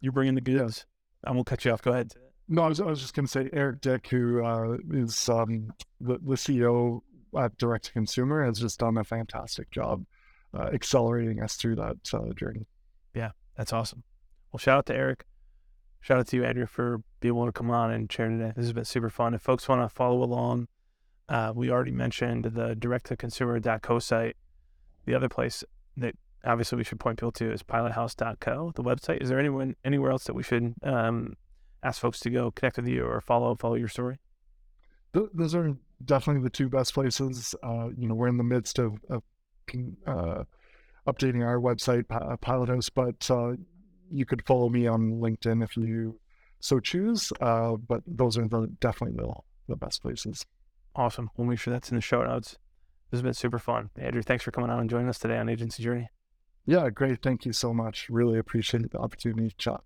you're 0.01 0.11
bringing 0.11 0.35
the 0.35 0.41
goods. 0.41 0.85
Yeah. 1.23 1.31
I 1.31 1.33
won't 1.33 1.47
cut 1.47 1.65
you 1.65 1.71
off. 1.71 1.81
Go 1.81 1.91
ahead. 1.91 2.13
No, 2.47 2.63
I 2.63 2.67
was, 2.67 2.79
I 2.79 2.85
was 2.85 3.01
just 3.01 3.13
going 3.13 3.25
to 3.25 3.31
say 3.31 3.49
Eric 3.51 3.81
Dyck, 3.81 4.07
who 4.07 4.43
uh, 4.43 4.77
is 4.91 5.27
um, 5.29 5.73
the, 5.99 6.13
the 6.19 6.35
CEO 6.35 7.01
at 7.37 7.57
Direct 7.57 7.85
to 7.85 7.91
Consumer, 7.91 8.45
has 8.45 8.59
just 8.59 8.79
done 8.79 8.97
a 8.97 9.03
fantastic 9.03 9.69
job 9.71 10.05
uh, 10.57 10.69
accelerating 10.73 11.41
us 11.41 11.55
through 11.55 11.75
that 11.75 11.97
uh, 12.13 12.33
journey. 12.33 12.67
Yeah, 13.13 13.31
that's 13.57 13.73
awesome. 13.73 14.03
Well, 14.51 14.59
shout 14.59 14.77
out 14.77 14.85
to 14.87 14.95
Eric. 14.95 15.25
Shout 16.01 16.19
out 16.19 16.27
to 16.27 16.37
you, 16.37 16.45
Andrew, 16.45 16.65
for 16.65 17.01
being 17.19 17.33
able 17.33 17.45
to 17.45 17.51
come 17.51 17.69
on 17.69 17.91
and 17.91 18.11
share 18.11 18.29
today. 18.29 18.53
This 18.55 18.65
has 18.65 18.73
been 18.73 18.85
super 18.85 19.09
fun. 19.09 19.33
If 19.33 19.41
folks 19.41 19.67
want 19.67 19.81
to 19.81 19.89
follow 19.93 20.23
along, 20.23 20.67
uh, 21.29 21.51
we 21.55 21.69
already 21.69 21.91
mentioned 21.91 22.45
the 22.45 22.75
direct 22.75 23.07
to 23.07 23.17
consumer.co 23.17 23.99
site. 23.99 24.37
The 25.05 25.13
other 25.13 25.29
place 25.29 25.63
that 25.97 26.15
obviously 26.45 26.77
we 26.77 26.83
should 26.83 26.99
point 26.99 27.19
people 27.19 27.31
to 27.33 27.51
is 27.51 27.63
pilothouse.co, 27.63 28.73
the 28.75 28.83
website. 28.83 29.21
Is 29.21 29.29
there 29.29 29.39
anyone 29.39 29.75
anywhere 29.83 30.11
else 30.11 30.25
that 30.25 30.33
we 30.33 30.43
should 30.43 30.75
um, 30.83 31.33
ask 31.83 32.01
folks 32.01 32.19
to 32.21 32.29
go 32.29 32.51
connect 32.51 32.77
with 32.77 32.87
you 32.87 33.05
or 33.05 33.19
follow 33.21 33.55
follow 33.55 33.75
your 33.75 33.87
story? 33.87 34.19
Those 35.13 35.55
are 35.55 35.75
definitely 36.03 36.43
the 36.43 36.49
two 36.49 36.69
best 36.69 36.93
places. 36.93 37.55
Uh, 37.63 37.89
you 37.97 38.07
know, 38.07 38.13
we're 38.13 38.27
in 38.27 38.37
the 38.37 38.43
midst 38.43 38.77
of, 38.77 38.99
of 39.09 39.23
uh, 40.05 40.43
updating 41.07 41.43
our 41.43 41.59
website, 41.59 42.03
Pilothouse, 42.03 42.89
but 42.93 43.29
uh, 43.31 43.53
you 44.11 44.25
could 44.25 44.45
follow 44.45 44.69
me 44.69 44.87
on 44.87 45.19
LinkedIn 45.19 45.63
if 45.63 45.77
you 45.77 46.19
so 46.59 46.79
choose. 46.79 47.31
Uh, 47.41 47.75
but 47.75 48.01
those 48.05 48.37
are 48.37 48.47
the, 48.47 48.67
definitely 48.79 49.15
the, 49.17 49.33
the 49.67 49.75
best 49.75 50.01
places. 50.01 50.45
Awesome. 50.95 51.29
We'll 51.37 51.47
make 51.47 51.59
sure 51.59 51.71
that's 51.71 51.89
in 51.89 51.95
the 51.95 52.01
show 52.01 52.23
notes. 52.23 52.57
This 53.11 53.19
has 53.19 53.21
been 53.21 53.33
super 53.33 53.59
fun. 53.59 53.89
Andrew, 53.97 54.21
thanks 54.21 54.43
for 54.43 54.51
coming 54.51 54.69
on 54.69 54.79
and 54.79 54.89
joining 54.89 55.09
us 55.09 55.19
today 55.19 55.37
on 55.37 55.49
Agency 55.49 55.83
Journey. 55.83 56.09
Yeah, 56.65 56.89
great. 56.89 57.21
Thank 57.21 57.45
you 57.45 57.53
so 57.53 57.73
much. 57.73 58.09
Really 58.09 58.37
appreciate 58.37 58.91
the 58.91 58.97
opportunity 58.97 59.49
to 59.49 59.55
chat. 59.55 59.81